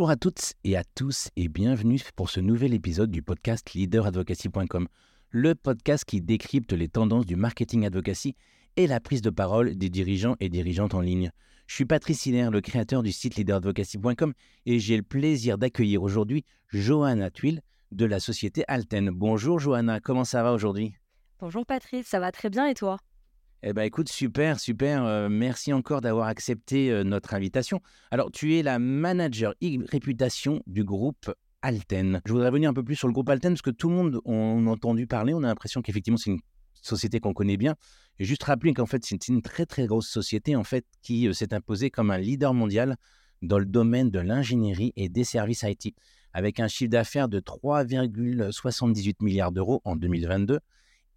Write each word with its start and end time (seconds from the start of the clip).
Bonjour 0.00 0.12
à 0.12 0.16
toutes 0.16 0.54
et 0.64 0.78
à 0.78 0.82
tous 0.82 1.28
et 1.36 1.48
bienvenue 1.48 2.00
pour 2.16 2.30
ce 2.30 2.40
nouvel 2.40 2.72
épisode 2.72 3.10
du 3.10 3.20
podcast 3.20 3.74
leaderadvocacy.com, 3.74 4.88
le 5.28 5.54
podcast 5.54 6.06
qui 6.06 6.22
décrypte 6.22 6.72
les 6.72 6.88
tendances 6.88 7.26
du 7.26 7.36
marketing 7.36 7.84
advocacy 7.84 8.34
et 8.78 8.86
la 8.86 8.98
prise 8.98 9.20
de 9.20 9.28
parole 9.28 9.76
des 9.76 9.90
dirigeants 9.90 10.36
et 10.40 10.48
dirigeantes 10.48 10.94
en 10.94 11.02
ligne. 11.02 11.30
Je 11.66 11.74
suis 11.74 11.84
Patrice 11.84 12.24
Hiller, 12.24 12.48
le 12.50 12.62
créateur 12.62 13.02
du 13.02 13.12
site 13.12 13.36
leaderadvocacy.com 13.36 14.32
et 14.64 14.78
j'ai 14.78 14.96
le 14.96 15.02
plaisir 15.02 15.58
d'accueillir 15.58 16.02
aujourd'hui 16.02 16.46
Johanna 16.68 17.30
Tuil 17.30 17.60
de 17.92 18.06
la 18.06 18.20
société 18.20 18.64
Alten. 18.68 19.10
Bonjour 19.10 19.58
Johanna, 19.58 20.00
comment 20.00 20.24
ça 20.24 20.42
va 20.42 20.54
aujourd'hui? 20.54 20.94
Bonjour 21.40 21.66
Patrice, 21.66 22.06
ça 22.06 22.20
va 22.20 22.32
très 22.32 22.48
bien 22.48 22.66
et 22.66 22.74
toi? 22.74 22.96
Eh 23.62 23.74
bien, 23.74 23.82
écoute, 23.82 24.08
super, 24.08 24.58
super. 24.58 25.04
Euh, 25.04 25.28
merci 25.28 25.72
encore 25.72 26.00
d'avoir 26.00 26.28
accepté 26.28 26.90
euh, 26.90 27.04
notre 27.04 27.34
invitation. 27.34 27.80
Alors, 28.10 28.30
tu 28.30 28.56
es 28.56 28.62
la 28.62 28.78
manager 28.78 29.54
réputation 29.60 30.62
du 30.66 30.82
groupe 30.82 31.30
Alten. 31.60 32.22
Je 32.24 32.32
voudrais 32.32 32.48
revenir 32.48 32.70
un 32.70 32.74
peu 32.74 32.82
plus 32.82 32.96
sur 32.96 33.06
le 33.06 33.12
groupe 33.12 33.28
Alten 33.28 33.52
parce 33.52 33.62
que 33.62 33.70
tout 33.70 33.90
le 33.90 33.96
monde 33.96 34.20
en 34.24 34.66
a 34.66 34.70
entendu 34.70 35.06
parler. 35.06 35.34
On 35.34 35.42
a 35.42 35.48
l'impression 35.48 35.82
qu'effectivement, 35.82 36.16
c'est 36.16 36.30
une 36.30 36.40
société 36.80 37.20
qu'on 37.20 37.34
connaît 37.34 37.58
bien. 37.58 37.74
Et 38.18 38.24
juste 38.24 38.44
rappeler 38.44 38.72
qu'en 38.72 38.86
fait, 38.86 39.04
c'est 39.04 39.28
une 39.28 39.42
très, 39.42 39.66
très 39.66 39.86
grosse 39.86 40.08
société 40.08 40.56
en 40.56 40.64
fait 40.64 40.86
qui 41.02 41.28
euh, 41.28 41.34
s'est 41.34 41.52
imposée 41.52 41.90
comme 41.90 42.10
un 42.10 42.18
leader 42.18 42.54
mondial 42.54 42.96
dans 43.42 43.58
le 43.58 43.66
domaine 43.66 44.10
de 44.10 44.20
l'ingénierie 44.20 44.94
et 44.96 45.10
des 45.10 45.24
services 45.24 45.64
IT, 45.64 45.94
avec 46.32 46.60
un 46.60 46.68
chiffre 46.68 46.90
d'affaires 46.90 47.28
de 47.28 47.40
3,78 47.40 49.16
milliards 49.20 49.52
d'euros 49.52 49.82
en 49.84 49.96
2022 49.96 50.60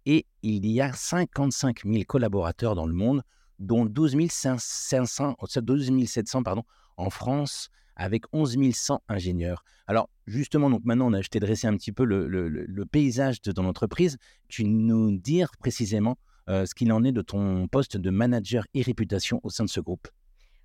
et 0.06 0.26
il 0.42 0.66
y 0.66 0.80
a 0.80 0.92
55 0.92 1.84
000 1.84 2.04
collaborateurs 2.06 2.74
dans 2.74 2.86
le 2.86 2.94
monde, 2.94 3.22
dont 3.58 3.86
12 3.86 4.16
700 4.28 5.36
pardon, 6.42 6.62
en 6.96 7.10
France, 7.10 7.70
avec 7.96 8.24
11 8.32 8.56
100 8.72 9.02
ingénieurs. 9.08 9.64
Alors 9.86 10.08
justement, 10.26 10.70
donc 10.70 10.82
maintenant, 10.84 11.10
on 11.10 11.12
a, 11.12 11.22
je 11.22 11.28
t'ai 11.28 11.40
dressé 11.40 11.66
un 11.66 11.76
petit 11.76 11.92
peu 11.92 12.04
le, 12.04 12.84
paysage 12.90 13.40
de 13.42 13.52
ton 13.52 13.66
entreprise. 13.66 14.18
Tu 14.48 14.64
nous 14.64 15.16
dire 15.16 15.50
précisément 15.58 16.16
euh, 16.48 16.66
ce 16.66 16.74
qu'il 16.74 16.92
en 16.92 17.04
est 17.04 17.12
de 17.12 17.22
ton 17.22 17.68
poste 17.68 17.96
de 17.96 18.10
manager 18.10 18.66
et 18.74 18.82
réputation 18.82 19.40
au 19.42 19.50
sein 19.50 19.64
de 19.64 19.70
ce 19.70 19.80
groupe. 19.80 20.08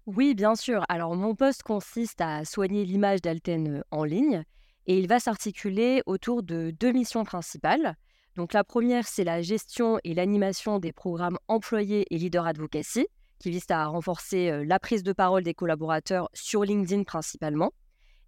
Oui, 0.06 0.34
bien 0.34 0.56
sûr. 0.56 0.84
Alors 0.90 1.16
mon 1.16 1.36
poste 1.36 1.64
consiste 1.64 2.20
à 2.20 2.44
soigner 2.44 2.86
l'image 2.86 3.22
d'Alten 3.22 3.78
euh, 3.78 3.82
en 3.92 4.04
ligne 4.04 4.44
et 4.88 4.98
il 4.98 5.08
va 5.08 5.20
s'articuler 5.20 6.02
autour 6.06 6.42
de 6.42 6.72
deux 6.72 6.92
missions 6.92 7.24
principales. 7.24 7.96
Donc 8.36 8.54
la 8.54 8.64
première, 8.64 9.08
c'est 9.08 9.24
la 9.24 9.42
gestion 9.42 10.00
et 10.04 10.14
l'animation 10.14 10.80
des 10.80 10.94
programmes 10.94 11.38
employés 11.48 12.06
et 12.10 12.18
leader 12.18 12.46
advocacy, 12.46 13.08
qui 13.40 13.52
visent 13.52 13.70
à 13.70 13.86
renforcer 13.86 14.50
euh, 14.50 14.64
la 14.66 14.80
prise 14.80 15.04
de 15.04 15.14
parole 15.14 15.44
des 15.44 15.54
collaborateurs 15.54 16.30
sur 16.34 16.64
LinkedIn 16.64 17.04
principalement. 17.04 17.72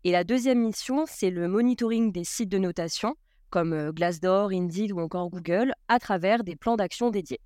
Et 0.04 0.12
la 0.12 0.24
deuxième 0.24 0.60
mission, 0.60 1.06
c'est 1.08 1.30
le 1.30 1.48
monitoring 1.48 2.12
des 2.12 2.24
sites 2.24 2.50
de 2.50 2.58
notation, 2.58 3.16
comme 3.50 3.74
euh, 3.74 3.92
Glassdoor, 3.92 4.50
Indeed 4.52 4.92
ou 4.94 5.00
encore 5.00 5.30
Google, 5.30 5.74
à 5.88 6.00
travers 6.00 6.44
des 6.44 6.56
plans 6.56 6.78
d'action 6.78 7.12
dédiés. 7.12 7.40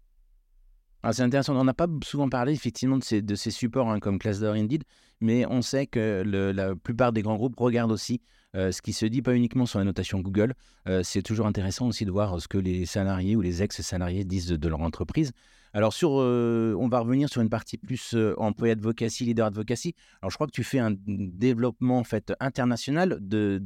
C'est 1.11 1.21
intéressant. 1.21 1.55
On 1.55 1.63
n'a 1.63 1.73
pas 1.73 1.87
souvent 2.03 2.29
parlé 2.29 2.53
effectivement 2.53 2.97
de 2.97 3.35
ces, 3.35 3.51
supports 3.51 3.89
hein, 3.89 3.99
comme 3.99 4.17
Glassdoor, 4.17 4.55
Indeed, 4.55 4.83
mais 5.21 5.45
on 5.45 5.61
sait 5.61 5.87
que 5.87 6.23
la 6.25 6.75
plupart 6.75 7.13
des 7.13 7.21
grands 7.21 7.35
groupes 7.35 7.59
regardent 7.59 7.91
aussi 7.91 8.21
euh, 8.55 8.71
ce 8.71 8.81
qui 8.81 8.93
se 8.93 9.05
dit 9.05 9.21
pas 9.21 9.35
uniquement 9.35 9.65
sur 9.65 9.79
la 9.79 9.85
notation 9.85 10.19
Google. 10.19 10.53
Euh, 10.87 11.01
c'est 11.03 11.21
toujours 11.21 11.45
intéressant 11.45 11.87
aussi 11.87 12.05
de 12.05 12.11
voir 12.11 12.41
ce 12.41 12.47
que 12.47 12.57
les 12.57 12.85
salariés 12.85 13.35
ou 13.35 13.41
les 13.41 13.61
ex-salariés 13.61 14.23
disent 14.23 14.47
de, 14.47 14.67
leur 14.67 14.81
entreprise. 14.81 15.31
Alors, 15.73 15.93
sur, 15.93 16.21
euh, 16.21 16.73
on 16.79 16.87
va 16.87 16.99
revenir 16.99 17.27
sur 17.27 17.41
une 17.41 17.49
partie 17.49 17.77
plus 17.77 18.15
employé 18.37 18.71
advocacy, 18.71 19.25
leader 19.25 19.47
advocacy. 19.47 19.93
Alors, 20.21 20.31
je 20.31 20.35
crois 20.37 20.47
que 20.47 20.53
tu 20.53 20.63
fais 20.63 20.79
un 20.79 20.95
développement 21.05 21.99
en 21.99 22.05
fait 22.05 22.33
international 22.39 23.17
de 23.19 23.59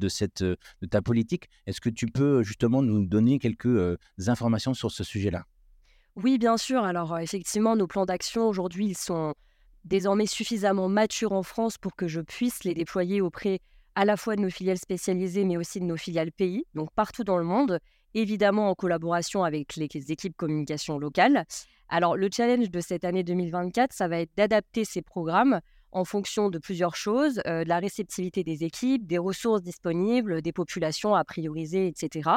ta 0.90 1.02
politique. 1.04 1.50
Est-ce 1.68 1.82
que 1.82 1.90
tu 1.90 2.08
peux 2.08 2.42
justement 2.42 2.82
nous 2.82 3.06
donner 3.06 3.38
quelques 3.38 3.98
informations 4.28 4.74
sur 4.74 4.92
ce 4.92 5.04
sujet-là? 5.04 5.46
Oui, 6.16 6.38
bien 6.38 6.58
sûr. 6.58 6.84
Alors, 6.84 7.18
effectivement, 7.20 7.76
nos 7.76 7.88
plans 7.88 8.06
d'action 8.06 8.48
aujourd'hui, 8.48 8.88
ils 8.88 8.98
sont 8.98 9.34
désormais 9.86 10.26
suffisamment 10.26 10.90
matures 10.90 11.32
en 11.32 11.44
France 11.44 11.78
pour 11.78 11.96
que 11.96 12.08
je 12.08 12.22
puisse 12.22 12.64
les 12.64 12.74
déployer 12.74 13.22
auprès 13.22 13.60
à 13.96 14.06
la 14.06 14.18
fois 14.18 14.36
de 14.36 14.42
nos 14.42 14.50
filiales 14.50 14.78
spécialisées, 14.78 15.46
mais 15.46 15.58
aussi 15.58 15.80
de 15.80 15.86
nos 15.86 15.98
filiales 15.98 16.32
pays, 16.32 16.64
donc 16.74 16.90
partout 16.94 17.24
dans 17.24 17.38
le 17.38 17.44
monde, 17.44 17.80
évidemment 18.14 18.70
en 18.70 18.76
collaboration 18.76 19.44
avec 19.44 19.76
les, 19.76 19.88
équipes 20.12 20.36
communication 20.38 21.00
locales. 21.00 21.46
Alors, 21.90 22.16
le 22.16 22.30
challenge 22.32 22.70
de 22.70 22.80
cette 22.82 23.04
année 23.04 23.24
2024, 23.24 23.94
ça 23.94 24.08
va 24.08 24.20
être 24.20 24.32
d'adapter 24.38 24.86
ces 24.86 25.02
programmes 25.02 25.60
en 25.92 26.06
fonction 26.06 26.50
de 26.50 26.60
plusieurs 26.60 26.96
choses, 26.96 27.36
de 27.46 27.68
la 27.68 27.80
réceptivité 27.80 28.44
des 28.44 28.64
équipes, 28.64 29.08
des 29.08 29.18
ressources 29.18 29.64
disponibles, 29.64 30.42
des 30.42 30.54
populations 30.54 31.16
à 31.16 31.24
prioriser, 31.24 31.88
etc. 31.88 32.30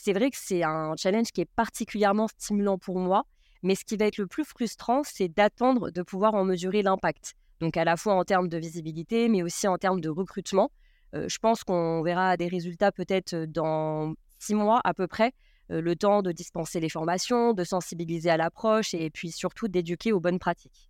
C'est 0.00 0.12
vrai 0.12 0.30
que 0.30 0.36
c'est 0.38 0.62
un 0.62 0.94
challenge 0.96 1.32
qui 1.32 1.40
est 1.40 1.50
particulièrement 1.56 2.28
stimulant 2.28 2.78
pour 2.78 3.00
moi, 3.00 3.24
mais 3.64 3.74
ce 3.74 3.84
qui 3.84 3.96
va 3.96 4.06
être 4.06 4.18
le 4.18 4.28
plus 4.28 4.44
frustrant, 4.44 5.02
c'est 5.02 5.26
d'attendre 5.26 5.90
de 5.90 6.02
pouvoir 6.02 6.34
en 6.34 6.44
mesurer 6.44 6.82
l'impact. 6.82 7.34
Donc 7.58 7.76
à 7.76 7.84
la 7.84 7.96
fois 7.96 8.14
en 8.14 8.22
termes 8.22 8.48
de 8.48 8.58
visibilité, 8.58 9.28
mais 9.28 9.42
aussi 9.42 9.66
en 9.66 9.76
termes 9.76 10.00
de 10.00 10.08
recrutement. 10.08 10.70
Euh, 11.16 11.28
je 11.28 11.38
pense 11.38 11.64
qu'on 11.64 12.00
verra 12.02 12.36
des 12.36 12.46
résultats 12.46 12.92
peut-être 12.92 13.34
euh, 13.34 13.46
dans 13.48 14.14
six 14.38 14.54
mois 14.54 14.80
à 14.84 14.94
peu 14.94 15.08
près, 15.08 15.32
euh, 15.72 15.80
le 15.80 15.96
temps 15.96 16.22
de 16.22 16.30
dispenser 16.30 16.78
les 16.78 16.90
formations, 16.90 17.52
de 17.52 17.64
sensibiliser 17.64 18.30
à 18.30 18.36
l'approche 18.36 18.94
et 18.94 19.10
puis 19.10 19.32
surtout 19.32 19.66
d'éduquer 19.66 20.12
aux 20.12 20.20
bonnes 20.20 20.38
pratiques. 20.38 20.88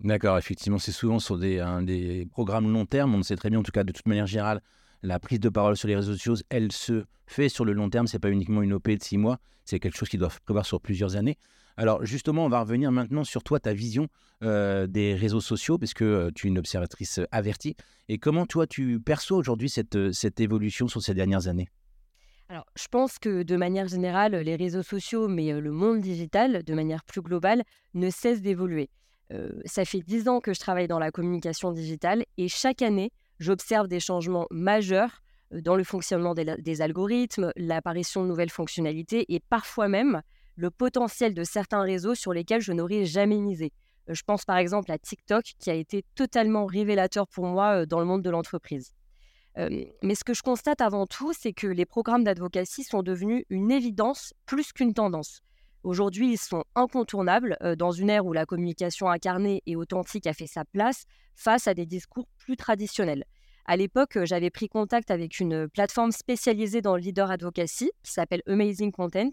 D'accord, 0.00 0.36
effectivement, 0.36 0.78
c'est 0.78 0.90
souvent 0.90 1.20
sur 1.20 1.38
des, 1.38 1.64
des 1.82 2.26
programmes 2.32 2.72
long 2.72 2.86
terme. 2.86 3.14
On 3.14 3.22
sait 3.22 3.36
très 3.36 3.50
bien, 3.50 3.60
en 3.60 3.62
tout 3.62 3.70
cas, 3.70 3.84
de 3.84 3.92
toute 3.92 4.08
manière 4.08 4.26
générale, 4.26 4.62
la 5.02 5.18
prise 5.18 5.40
de 5.40 5.48
parole 5.48 5.76
sur 5.76 5.88
les 5.88 5.96
réseaux 5.96 6.12
sociaux, 6.12 6.34
elle 6.48 6.72
se 6.72 7.04
fait 7.26 7.48
sur 7.48 7.64
le 7.64 7.72
long 7.72 7.90
terme. 7.90 8.06
C'est 8.06 8.18
pas 8.18 8.30
uniquement 8.30 8.62
une 8.62 8.72
OP 8.72 8.88
de 8.88 9.02
six 9.02 9.18
mois, 9.18 9.38
c'est 9.64 9.78
quelque 9.78 9.96
chose 9.96 10.08
qui 10.08 10.18
doit 10.18 10.32
prévoir 10.44 10.66
sur 10.66 10.80
plusieurs 10.80 11.16
années. 11.16 11.38
Alors 11.76 12.04
justement, 12.04 12.44
on 12.44 12.48
va 12.48 12.60
revenir 12.60 12.92
maintenant 12.92 13.24
sur 13.24 13.42
toi, 13.42 13.60
ta 13.60 13.72
vision 13.72 14.08
euh, 14.42 14.86
des 14.86 15.14
réseaux 15.14 15.40
sociaux, 15.40 15.78
parce 15.78 15.94
que 15.94 16.04
euh, 16.04 16.30
tu 16.34 16.46
es 16.46 16.50
une 16.50 16.58
observatrice 16.58 17.18
euh, 17.18 17.26
avertie. 17.30 17.76
Et 18.08 18.18
comment 18.18 18.46
toi, 18.46 18.66
tu 18.66 19.00
perçois 19.00 19.38
aujourd'hui 19.38 19.70
cette, 19.70 20.12
cette 20.12 20.40
évolution 20.40 20.88
sur 20.88 21.00
ces 21.00 21.14
dernières 21.14 21.46
années? 21.46 21.68
Alors, 22.48 22.66
je 22.76 22.88
pense 22.88 23.18
que 23.18 23.44
de 23.44 23.56
manière 23.56 23.86
générale, 23.86 24.34
les 24.34 24.56
réseaux 24.56 24.82
sociaux, 24.82 25.28
mais 25.28 25.52
le 25.58 25.70
monde 25.70 26.00
digital, 26.00 26.64
de 26.64 26.74
manière 26.74 27.04
plus 27.04 27.22
globale, 27.22 27.62
ne 27.94 28.10
cesse 28.10 28.42
d'évoluer. 28.42 28.90
ça 29.64 29.84
fait 29.84 30.00
dix 30.00 30.26
ans 30.26 30.40
que 30.40 30.52
je 30.52 30.58
travaille 30.58 30.88
dans 30.88 30.98
la 30.98 31.12
communication 31.12 31.70
digitale 31.70 32.24
et 32.38 32.48
chaque 32.48 32.82
année, 32.82 33.12
j'observe 33.40 33.88
des 33.88 33.98
changements 34.00 34.46
majeurs 34.50 35.22
dans 35.50 35.74
le 35.74 35.82
fonctionnement 35.82 36.34
des 36.34 36.80
algorithmes, 36.80 37.52
l'apparition 37.56 38.22
de 38.22 38.28
nouvelles 38.28 38.50
fonctionnalités 38.50 39.24
et 39.34 39.40
parfois 39.40 39.88
même 39.88 40.22
le 40.56 40.70
potentiel 40.70 41.34
de 41.34 41.42
certains 41.42 41.82
réseaux 41.82 42.14
sur 42.14 42.32
lesquels 42.32 42.60
je 42.60 42.72
n'aurais 42.72 43.04
jamais 43.04 43.38
misé. 43.38 43.72
Euh, 44.08 44.14
je 44.14 44.22
pense 44.22 44.44
par 44.44 44.58
exemple 44.58 44.92
à 44.92 44.98
TikTok 44.98 45.44
qui 45.58 45.70
a 45.70 45.74
été 45.74 46.04
totalement 46.14 46.66
révélateur 46.66 47.26
pour 47.26 47.46
moi 47.46 47.80
euh, 47.80 47.86
dans 47.86 47.98
le 47.98 48.06
monde 48.06 48.22
de 48.22 48.30
l'entreprise. 48.30 48.92
Euh, 49.58 49.84
mais 50.02 50.14
ce 50.14 50.22
que 50.22 50.34
je 50.34 50.42
constate 50.42 50.80
avant 50.80 51.06
tout, 51.06 51.32
c'est 51.32 51.52
que 51.52 51.66
les 51.66 51.86
programmes 51.86 52.22
d'advocacy 52.22 52.84
sont 52.84 53.02
devenus 53.02 53.44
une 53.50 53.72
évidence 53.72 54.32
plus 54.46 54.72
qu'une 54.72 54.94
tendance. 54.94 55.40
Aujourd'hui, 55.82 56.32
ils 56.32 56.38
sont 56.38 56.64
incontournables 56.74 57.56
dans 57.78 57.90
une 57.90 58.10
ère 58.10 58.26
où 58.26 58.32
la 58.32 58.44
communication 58.44 59.08
incarnée 59.08 59.62
et 59.66 59.76
authentique 59.76 60.26
a 60.26 60.34
fait 60.34 60.46
sa 60.46 60.64
place 60.64 61.04
face 61.34 61.66
à 61.66 61.74
des 61.74 61.86
discours 61.86 62.26
plus 62.36 62.56
traditionnels. 62.56 63.24
À 63.64 63.76
l'époque, 63.76 64.18
j'avais 64.24 64.50
pris 64.50 64.68
contact 64.68 65.10
avec 65.10 65.40
une 65.40 65.68
plateforme 65.68 66.12
spécialisée 66.12 66.82
dans 66.82 66.96
le 66.96 67.02
leader 67.02 67.30
advocacy 67.30 67.92
qui 68.02 68.12
s'appelle 68.12 68.42
Amazing 68.46 68.92
Content 68.92 69.30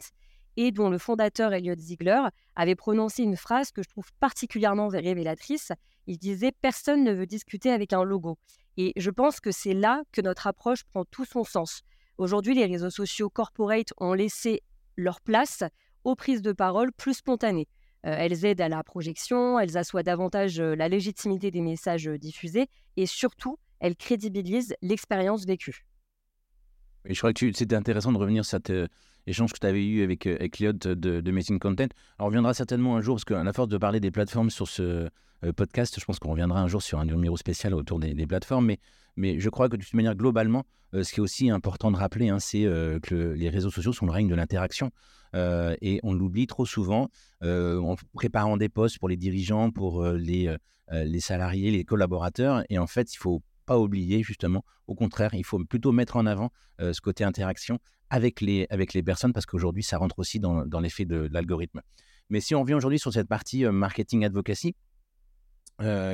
et 0.55 0.71
dont 0.71 0.89
le 0.89 0.97
fondateur 0.97 1.53
Elliot 1.53 1.75
Ziegler 1.77 2.21
avait 2.55 2.75
prononcé 2.75 3.23
une 3.23 3.35
phrase 3.35 3.71
que 3.71 3.83
je 3.83 3.89
trouve 3.89 4.09
particulièrement 4.19 4.87
révélatrice. 4.87 5.71
Il 6.07 6.17
disait 6.17 6.51
Personne 6.61 7.03
ne 7.03 7.13
veut 7.13 7.25
discuter 7.25 7.71
avec 7.71 7.93
un 7.93 8.03
logo. 8.03 8.37
Et 8.77 8.93
je 8.95 9.09
pense 9.09 9.39
que 9.39 9.51
c'est 9.51 9.73
là 9.73 10.03
que 10.11 10.21
notre 10.21 10.47
approche 10.47 10.83
prend 10.83 11.03
tout 11.03 11.25
son 11.25 11.43
sens. 11.43 11.81
Aujourd'hui, 12.17 12.55
les 12.55 12.65
réseaux 12.65 12.89
sociaux 12.89 13.29
corporate 13.29 13.93
ont 13.97 14.13
laissé 14.13 14.61
leur 14.95 15.21
place 15.21 15.63
aux 16.03 16.15
prises 16.15 16.41
de 16.41 16.51
parole 16.51 16.91
plus 16.91 17.15
spontanées. 17.15 17.67
Euh, 18.05 18.15
elles 18.17 18.45
aident 18.45 18.61
à 18.61 18.69
la 18.69 18.83
projection, 18.83 19.59
elles 19.59 19.77
assoient 19.77 20.03
davantage 20.03 20.59
euh, 20.59 20.75
la 20.75 20.87
légitimité 20.87 21.51
des 21.51 21.61
messages 21.61 22.07
euh, 22.07 22.17
diffusés 22.17 22.67
et 22.95 23.05
surtout, 23.05 23.57
elles 23.79 23.95
crédibilisent 23.95 24.75
l'expérience 24.81 25.45
vécue. 25.45 25.85
Je 27.05 27.17
crois 27.17 27.33
que 27.33 27.51
c'était 27.53 27.75
intéressant 27.75 28.11
de 28.11 28.17
revenir 28.17 28.45
sur 28.45 28.51
cette, 28.51 28.71
échange 29.27 29.51
que 29.51 29.59
tu 29.59 29.67
avais 29.67 29.85
eu 29.85 30.03
avec, 30.03 30.25
euh, 30.25 30.35
avec 30.39 30.57
de, 30.59 30.93
de 30.93 31.31
Missing 31.31 31.59
Content. 31.59 31.87
on 32.19 32.25
reviendra 32.25 32.53
certainement 32.53 32.95
un 32.95 33.01
jour, 33.01 33.15
parce 33.15 33.25
qu'à 33.25 33.43
la 33.43 33.53
force 33.53 33.67
de 33.67 33.77
parler 33.77 33.99
des 33.99 34.11
plateformes 34.11 34.49
sur 34.49 34.67
ce 34.67 35.09
euh, 35.43 35.53
podcast, 35.53 35.99
je 35.99 36.05
pense 36.05 36.17
qu'on 36.17 36.31
reviendra 36.31 36.61
un 36.61 36.67
jour 36.67 36.81
sur 36.81 36.99
un 36.99 37.05
numéro 37.05 37.37
spécial 37.37 37.73
autour 37.73 37.99
des, 37.99 38.27
plateformes. 38.27 38.73
Mais, 39.17 39.39
je 39.39 39.49
crois 39.49 39.69
que 39.69 39.75
de 39.75 39.83
toute 39.83 39.93
manière, 39.93 40.15
globalement, 40.15 40.63
euh, 40.93 41.03
ce 41.03 41.11
qui 41.11 41.19
est 41.19 41.23
aussi 41.23 41.49
important 41.49 41.91
de 41.91 41.97
rappeler, 41.97 42.29
hein, 42.29 42.39
c'est 42.39 42.63
que 43.03 43.33
les 43.37 43.49
réseaux 43.49 43.69
sociaux 43.69 43.93
sont 43.93 44.05
le 44.05 44.11
règne 44.11 44.29
de 44.29 44.35
l'interaction. 44.35 44.91
et 45.33 45.99
on 46.03 46.13
l'oublie 46.13 46.47
trop 46.47 46.65
souvent 46.65 47.09
en 47.43 47.95
préparant 48.13 48.57
des 48.57 48.69
postes 48.69 48.97
pour 48.97 49.09
les 49.09 49.17
dirigeants, 49.17 49.71
pour 49.71 50.05
les, 50.07 50.55
les 50.91 51.19
salariés, 51.19 51.71
les 51.71 51.83
collaborateurs. 51.83 52.63
Et 52.69 52.79
en 52.79 52.87
fait, 52.87 53.13
il 53.13 53.17
faut 53.17 53.41
pas 53.65 53.77
oublier 53.77 54.23
justement. 54.23 54.63
Au 54.87 54.95
contraire, 54.95 55.33
il 55.33 55.43
faut 55.43 55.59
plutôt 55.65 55.91
mettre 55.91 56.15
en 56.15 56.25
avant 56.25 56.51
ce 56.79 57.01
côté 57.01 57.23
interaction 57.25 57.79
avec 58.09 58.41
les, 58.41 58.67
avec 58.69 58.93
les 58.93 59.03
personnes 59.03 59.33
parce 59.33 59.45
qu'aujourd'hui, 59.45 59.83
ça 59.83 59.97
rentre 59.97 60.19
aussi 60.19 60.39
dans, 60.39 60.65
dans 60.65 60.79
l'effet 60.79 61.05
de, 61.05 61.29
l'algorithme. 61.31 61.81
Mais 62.29 62.41
si 62.41 62.55
on 62.55 62.61
revient 62.61 62.73
aujourd'hui 62.73 62.99
sur 62.99 63.13
cette 63.13 63.27
partie 63.27 63.65
marketing 63.65 64.25
advocacy, 64.25 64.75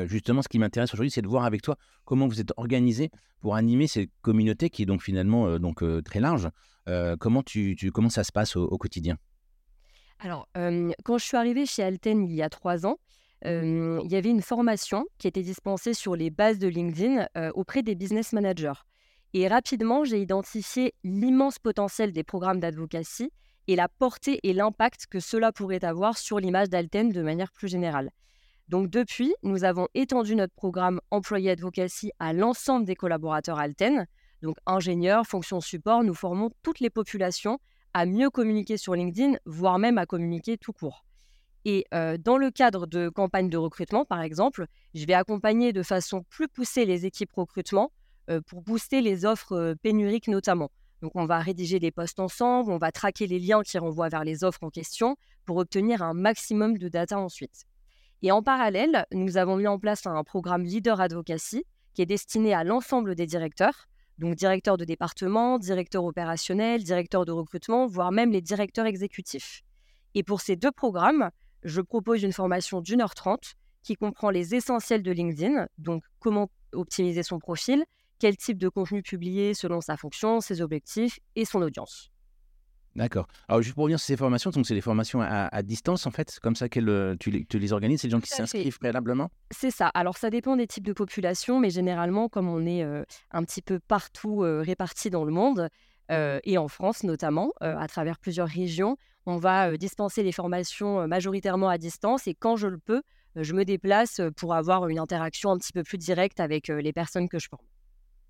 justement, 0.05 0.41
ce 0.41 0.47
qui 0.47 0.59
m'intéresse 0.59 0.93
aujourd'hui, 0.93 1.11
c'est 1.11 1.21
de 1.21 1.27
voir 1.27 1.45
avec 1.45 1.61
toi 1.61 1.77
comment 2.05 2.27
vous 2.27 2.39
êtes 2.39 2.53
organisé 2.57 3.09
pour 3.39 3.55
animer 3.55 3.87
cette 3.87 4.09
communauté 4.21 4.69
qui 4.69 4.83
est 4.83 4.85
donc 4.85 5.01
finalement 5.01 5.57
donc, 5.59 5.83
très 6.03 6.19
large. 6.19 6.49
comment, 7.19 7.41
tu, 7.43 7.75
comment 7.91 8.09
ça 8.09 8.23
se 8.23 8.31
passe 8.31 8.55
au, 8.55 8.77
quotidien? 8.77 9.17
Alors, 10.19 10.47
quand 11.03 11.17
je 11.17 11.25
suis 11.25 11.37
arrivée 11.37 11.65
chez 11.65 11.83
Alten 11.83 12.23
il 12.23 12.33
y 12.33 12.43
a 12.43 12.49
trois 12.49 12.85
ans, 12.85 12.97
il 13.43 14.07
y 14.07 14.15
avait 14.15 14.29
une 14.29 14.43
formation 14.43 15.05
qui 15.17 15.27
était 15.27 15.41
dispensée 15.41 15.93
sur 15.93 16.15
les 16.15 16.29
bases 16.29 16.59
de 16.59 16.67
LinkedIn 16.67 17.27
auprès 17.55 17.81
des 17.81 17.95
business 17.95 18.33
managers. 18.33 18.73
Et 19.35 19.47
rapidement, 19.47 20.05
j'ai 20.05 20.21
identifié 20.21 20.93
l'immense 21.03 21.57
potentiel 21.57 22.11
des 22.11 22.23
programmes 22.23 22.59
d'advocacy 22.59 23.31
et 23.67 23.75
la 23.75 23.89
portée 23.89 24.39
et 24.43 24.53
l'impact 24.53 25.07
que 25.07 25.19
cela 25.19 25.51
pourrait 25.51 25.83
avoir 25.83 26.17
sur 26.17 26.39
l'image 26.39 26.69
d'Alten 26.69 27.09
de 27.09 27.21
manière 27.21 27.51
plus 27.51 27.67
générale. 27.67 28.11
Donc 28.67 28.89
depuis, 28.89 29.33
nous 29.41 29.63
avons 29.63 29.87
étendu 29.95 30.35
notre 30.35 30.53
programme 30.53 31.01
Employé 31.11 31.51
Advocacy 31.51 32.11
à 32.19 32.33
l'ensemble 32.33 32.85
des 32.85 32.95
collaborateurs 32.95 33.59
Alten. 33.59 34.05
Donc 34.41 34.57
ingénieurs, 34.65 35.25
fonctions 35.25 35.61
support, 35.61 36.03
nous 36.03 36.13
formons 36.13 36.51
toutes 36.61 36.79
les 36.79 36.89
populations 36.89 37.59
à 37.93 38.05
mieux 38.05 38.29
communiquer 38.29 38.77
sur 38.77 38.93
LinkedIn, 38.93 39.37
voire 39.45 39.79
même 39.79 39.97
à 39.97 40.05
communiquer 40.05 40.57
tout 40.57 40.73
court. 40.73 41.05
Et 41.65 41.85
dans 42.19 42.37
le 42.37 42.51
cadre 42.51 42.87
de 42.87 43.09
campagnes 43.09 43.49
de 43.49 43.57
recrutement, 43.57 44.05
par 44.05 44.21
exemple, 44.21 44.67
je 44.93 45.05
vais 45.05 45.13
accompagner 45.13 45.73
de 45.73 45.81
façon 45.81 46.23
plus 46.29 46.47
poussée 46.47 46.85
les 46.85 47.05
équipes 47.05 47.31
recrutement 47.33 47.91
pour 48.47 48.61
booster 48.61 49.01
les 49.01 49.25
offres 49.25 49.75
pénuriques 49.81 50.27
notamment. 50.27 50.71
Donc 51.01 51.11
on 51.15 51.25
va 51.25 51.39
rédiger 51.39 51.79
des 51.79 51.91
posts 51.91 52.21
ensemble, 52.21 52.71
on 52.71 52.77
va 52.77 52.93
traquer 52.93 53.27
les 53.27 53.37
liens 53.37 53.61
qui 53.61 53.77
renvoient 53.77 54.07
vers 54.07 54.23
les 54.23 54.45
offres 54.45 54.63
en 54.63 54.69
question 54.69 55.17
pour 55.45 55.57
obtenir 55.57 56.01
un 56.01 56.13
maximum 56.13 56.77
de 56.77 56.87
data 56.87 57.19
ensuite. 57.19 57.65
Et 58.21 58.31
en 58.31 58.41
parallèle, 58.41 59.05
nous 59.11 59.35
avons 59.35 59.57
mis 59.57 59.67
en 59.67 59.77
place 59.77 60.07
un 60.07 60.23
programme 60.23 60.63
Leader 60.63 61.01
Advocacy 61.01 61.65
qui 61.93 62.01
est 62.01 62.05
destiné 62.05 62.53
à 62.53 62.63
l'ensemble 62.63 63.15
des 63.15 63.25
directeurs, 63.25 63.89
donc 64.17 64.35
directeurs 64.35 64.77
de 64.77 64.85
département, 64.85 65.59
directeurs 65.59 66.05
opérationnels, 66.05 66.83
directeurs 66.83 67.25
de 67.25 67.33
recrutement, 67.33 67.85
voire 67.85 68.13
même 68.13 68.31
les 68.31 68.41
directeurs 68.41 68.85
exécutifs. 68.85 69.61
Et 70.15 70.23
pour 70.23 70.39
ces 70.39 70.55
deux 70.55 70.71
programmes, 70.71 71.31
je 71.63 71.81
propose 71.81 72.23
une 72.23 72.31
formation 72.31 72.79
d'une 72.79 73.01
heure 73.01 73.13
trente 73.13 73.55
qui 73.83 73.95
comprend 73.95 74.29
les 74.29 74.55
essentiels 74.55 75.03
de 75.03 75.11
LinkedIn, 75.11 75.67
donc 75.77 76.03
comment 76.19 76.49
optimiser 76.71 77.23
son 77.23 77.39
profil, 77.39 77.83
quel 78.23 78.37
type 78.37 78.57
de 78.57 78.69
contenu 78.69 79.03
publier 79.03 79.53
selon 79.53 79.81
sa 79.81 79.97
fonction, 79.97 80.39
ses 80.39 80.61
objectifs 80.61 81.19
et 81.35 81.43
son 81.43 81.61
audience. 81.61 82.09
D'accord. 82.95 83.27
Alors, 83.49 83.61
juste 83.61 83.75
pour 83.75 83.83
revenir 83.83 83.99
sur 83.99 84.07
ces 84.07 84.15
formations, 84.15 84.49
donc 84.49 84.65
c'est 84.65 84.75
des 84.75 84.79
formations 84.79 85.19
à, 85.21 85.61
distance, 85.61 86.07
en 86.07 86.11
fait, 86.11 86.39
comme 86.41 86.55
ça 86.55 86.69
que 86.69 87.15
tu, 87.15 87.45
tu, 87.45 87.59
les 87.59 87.73
organises, 87.73 87.99
c'est 87.99 88.07
des 88.07 88.13
gens 88.13 88.21
qui 88.21 88.29
s'inscrivent 88.29 88.79
préalablement? 88.79 89.29
C'est 89.51 89.71
ça. 89.71 89.89
Alors, 89.89 90.15
ça 90.15 90.29
dépend 90.29 90.55
des 90.55 90.67
types 90.67 90.85
de 90.85 90.93
populations, 90.93 91.59
mais 91.59 91.69
généralement, 91.69 92.29
comme 92.29 92.47
on 92.47 92.65
est 92.65 92.85
euh, 92.85 93.03
un 93.31 93.43
petit 93.43 93.61
peu 93.61 93.81
partout 93.81 94.45
euh, 94.45 94.61
répartis 94.61 95.09
dans 95.09 95.25
le 95.25 95.33
monde, 95.33 95.67
euh, 96.09 96.39
et 96.45 96.57
en 96.57 96.69
France 96.69 97.03
notamment, 97.03 97.51
à 97.59 97.87
travers 97.89 98.19
plusieurs 98.19 98.47
régions, 98.47 98.95
on 99.25 99.35
va 99.35 99.75
dispenser 99.75 100.23
les 100.23 100.31
formations 100.31 101.05
majoritairement 101.09 101.67
à 101.67 101.77
distance 101.77 102.25
et 102.27 102.35
quand 102.35 102.55
je 102.55 102.67
le 102.67 102.77
peux, 102.77 103.01
je 103.35 103.53
me 103.53 103.65
déplace 103.65 104.21
pour 104.37 104.53
avoir 104.53 104.87
une 104.87 104.99
interaction 104.99 105.51
un 105.51 105.57
petit 105.57 105.73
peu 105.73 105.83
plus 105.83 105.97
directe 105.97 106.39
avec 106.39 106.69
les 106.69 106.93
personnes 106.93 107.27
que 107.27 107.39
je 107.39 107.49
forme. 107.49 107.65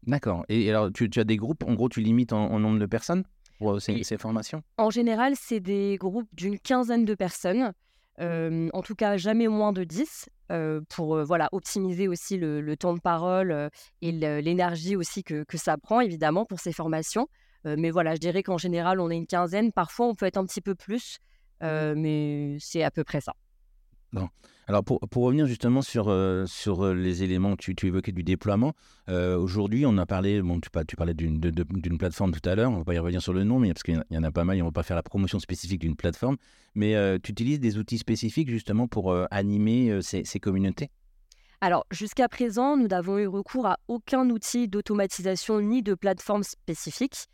D'accord. 0.08 0.46
Et 0.50 0.70
alors, 0.70 0.92
tu, 0.92 1.10
as 1.16 1.24
des 1.24 1.38
groupes, 1.38 1.64
en 1.64 1.74
gros, 1.74 1.90
tu 1.90 2.02
limites 2.02 2.34
en, 2.34 2.60
nombre 2.60 2.80
de 2.80 2.86
personnes 2.86 3.24
pour 3.60 3.82
ces, 3.82 4.04
formations? 4.18 4.62
En 4.78 4.90
général, 4.90 5.34
c'est 5.38 5.60
des 5.60 5.98
groupes 6.00 6.28
d'une 6.34 6.60
quinzaine 6.60 7.06
de 7.06 7.16
personnes. 7.16 7.72
en 8.20 8.82
tout 8.84 8.96
cas, 8.96 9.18
jamais 9.18 9.48
moins 9.48 9.72
de 9.72 9.84
10 9.84 10.30
pour 10.90 11.24
voilà, 11.24 11.50
optimiser 11.52 12.08
aussi 12.08 12.38
le, 12.38 12.76
temps 12.76 12.94
de 12.94 13.00
parole 13.00 13.70
et 14.02 14.12
l'énergie 14.12 14.96
aussi 14.96 15.24
que, 15.24 15.44
que, 15.44 15.58
ça 15.58 15.78
prend, 15.78 16.02
évidemment, 16.02 16.46
pour 16.46 16.60
ces 16.60 16.74
formations 16.74 17.28
mais 17.66 17.92
voilà, 17.92 18.16
je 18.16 18.20
dirais 18.20 18.44
qu'en 18.44 18.58
général, 18.58 19.00
on 19.00 19.10
est 19.10 19.18
une 19.18 19.28
quinzaine. 19.28 19.72
Parfois, 19.72 20.08
on 20.08 20.16
peut 20.16 20.26
être 20.26 20.38
un 20.38 20.46
petit 20.46 20.62
peu 20.62 20.76
plus, 20.76 21.20
mais 21.62 22.58
c'est 22.60 22.84
à 22.84 22.92
peu 22.92 23.04
près 23.04 23.22
ça. 23.22 23.34
Alors 24.66 24.84
pour, 24.84 25.00
pour, 25.02 25.24
revenir 25.24 25.46
justement 25.46 25.82
sur, 25.82 26.06
sur 26.48 26.94
les 26.94 27.24
éléments 27.24 27.56
que 27.56 27.72
tu, 27.72 27.88
évoquais 27.88 28.14
du 28.14 28.24
déploiement, 28.24 28.74
aujourd'hui 29.10 29.86
on 29.86 29.98
a 29.98 30.06
parlé, 30.06 30.42
bon, 30.42 30.60
tu, 30.62 30.70
tu 30.88 30.96
parlais 30.96 31.14
d'une 31.14 31.98
plateforme 31.98 32.32
tout 32.32 32.48
à 32.48 32.56
l'heure, 32.56 32.72
on 32.72 32.78
va 32.78 32.84
pas 32.86 32.94
y 32.94 33.00
revenir 33.00 33.22
sur 33.22 33.34
le 33.34 33.44
nom, 33.44 33.60
mais 33.60 33.74
parce 33.74 33.84
qu'il 33.84 34.02
y 34.10 34.18
en 34.18 34.24
a 34.24 34.32
pas 34.32 34.46
mal, 34.46 34.62
on 34.62 34.66
va 34.66 34.72
pas 34.72 34.84
faire 34.84 34.96
la 34.96 35.04
promotion 35.04 35.40
spécifique 35.40 35.82
d'une 35.82 35.98
plateforme, 35.98 36.38
mais 36.76 36.96
tu 37.20 37.32
utilises 37.32 37.60
des 37.60 37.78
outils 37.78 37.98
spécifiques 37.98 38.50
justement 38.50 38.88
pour 38.88 39.14
animer 39.32 40.02
ces, 40.02 40.24
ces, 40.24 40.40
communautés? 40.40 40.90
Alors, 41.64 41.86
jusqu'à 41.92 42.28
présent, 42.28 42.76
nous 42.76 42.90
n'avons 42.90 43.18
eu 43.20 43.28
recours 43.28 43.66
à 43.68 43.78
aucun 43.88 44.30
outil 44.30 44.68
d'automatisation 44.68 45.62
ni 45.62 45.82
de 45.82 45.94
plateforme 45.94 46.44
spécifique. 46.44 47.28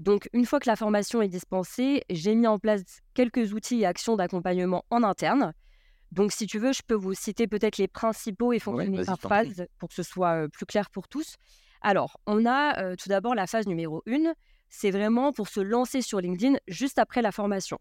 Donc, 0.00 0.28
une 0.32 0.46
fois 0.46 0.58
que 0.58 0.68
la 0.68 0.74
formation 0.74 1.22
est 1.22 1.28
dispensée, 1.28 2.02
j'ai 2.10 2.34
mis 2.34 2.48
en 2.48 2.58
place 2.58 2.82
quelques 3.14 3.52
outils 3.52 3.82
et 3.82 3.86
actions 3.86 4.16
d'accompagnement 4.16 4.84
en 4.90 5.04
interne. 5.04 5.54
Donc, 6.12 6.32
si 6.32 6.46
tu 6.46 6.58
veux, 6.58 6.72
je 6.72 6.82
peux 6.86 6.94
vous 6.94 7.14
citer 7.14 7.46
peut-être 7.46 7.76
les 7.78 7.88
principaux 7.88 8.52
et 8.52 8.58
fonctionner 8.58 9.04
par 9.04 9.20
phase 9.20 9.66
pour 9.78 9.88
que 9.90 9.94
ce 9.94 10.02
soit 10.02 10.48
plus 10.48 10.66
clair 10.66 10.90
pour 10.90 11.06
tous. 11.08 11.36
Alors, 11.80 12.18
on 12.26 12.46
a 12.46 12.96
tout 12.96 13.08
d'abord 13.08 13.34
la 13.34 13.46
phase 13.46 13.66
numéro 13.66 14.02
1. 14.08 14.32
C'est 14.70 14.90
vraiment 14.90 15.32
pour 15.32 15.48
se 15.48 15.60
lancer 15.60 16.02
sur 16.02 16.20
LinkedIn 16.20 16.56
juste 16.66 16.98
après 16.98 17.22
la 17.22 17.32
formation. 17.32 17.78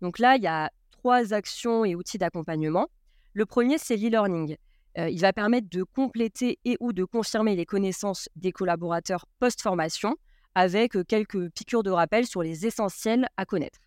Donc 0.00 0.18
là, 0.18 0.36
il 0.36 0.42
y 0.42 0.46
a 0.46 0.70
trois 0.90 1.32
actions 1.32 1.84
et 1.84 1.94
outils 1.94 2.18
d'accompagnement. 2.18 2.88
Le 3.34 3.46
premier, 3.46 3.78
c'est 3.78 3.96
l'e-learning. 3.96 4.56
il 4.96 5.20
va 5.20 5.32
permettre 5.32 5.68
de 5.70 5.82
compléter 5.82 6.58
et 6.64 6.76
ou 6.80 6.92
de 6.92 7.04
confirmer 7.04 7.54
les 7.54 7.66
connaissances 7.66 8.28
des 8.34 8.52
collaborateurs 8.52 9.26
post-formation 9.38 10.16
avec 10.54 10.96
quelques 11.06 11.50
piqûres 11.50 11.82
de 11.82 11.90
rappel 11.90 12.26
sur 12.26 12.42
les 12.42 12.66
essentiels 12.66 13.28
à 13.36 13.44
connaître. 13.44 13.78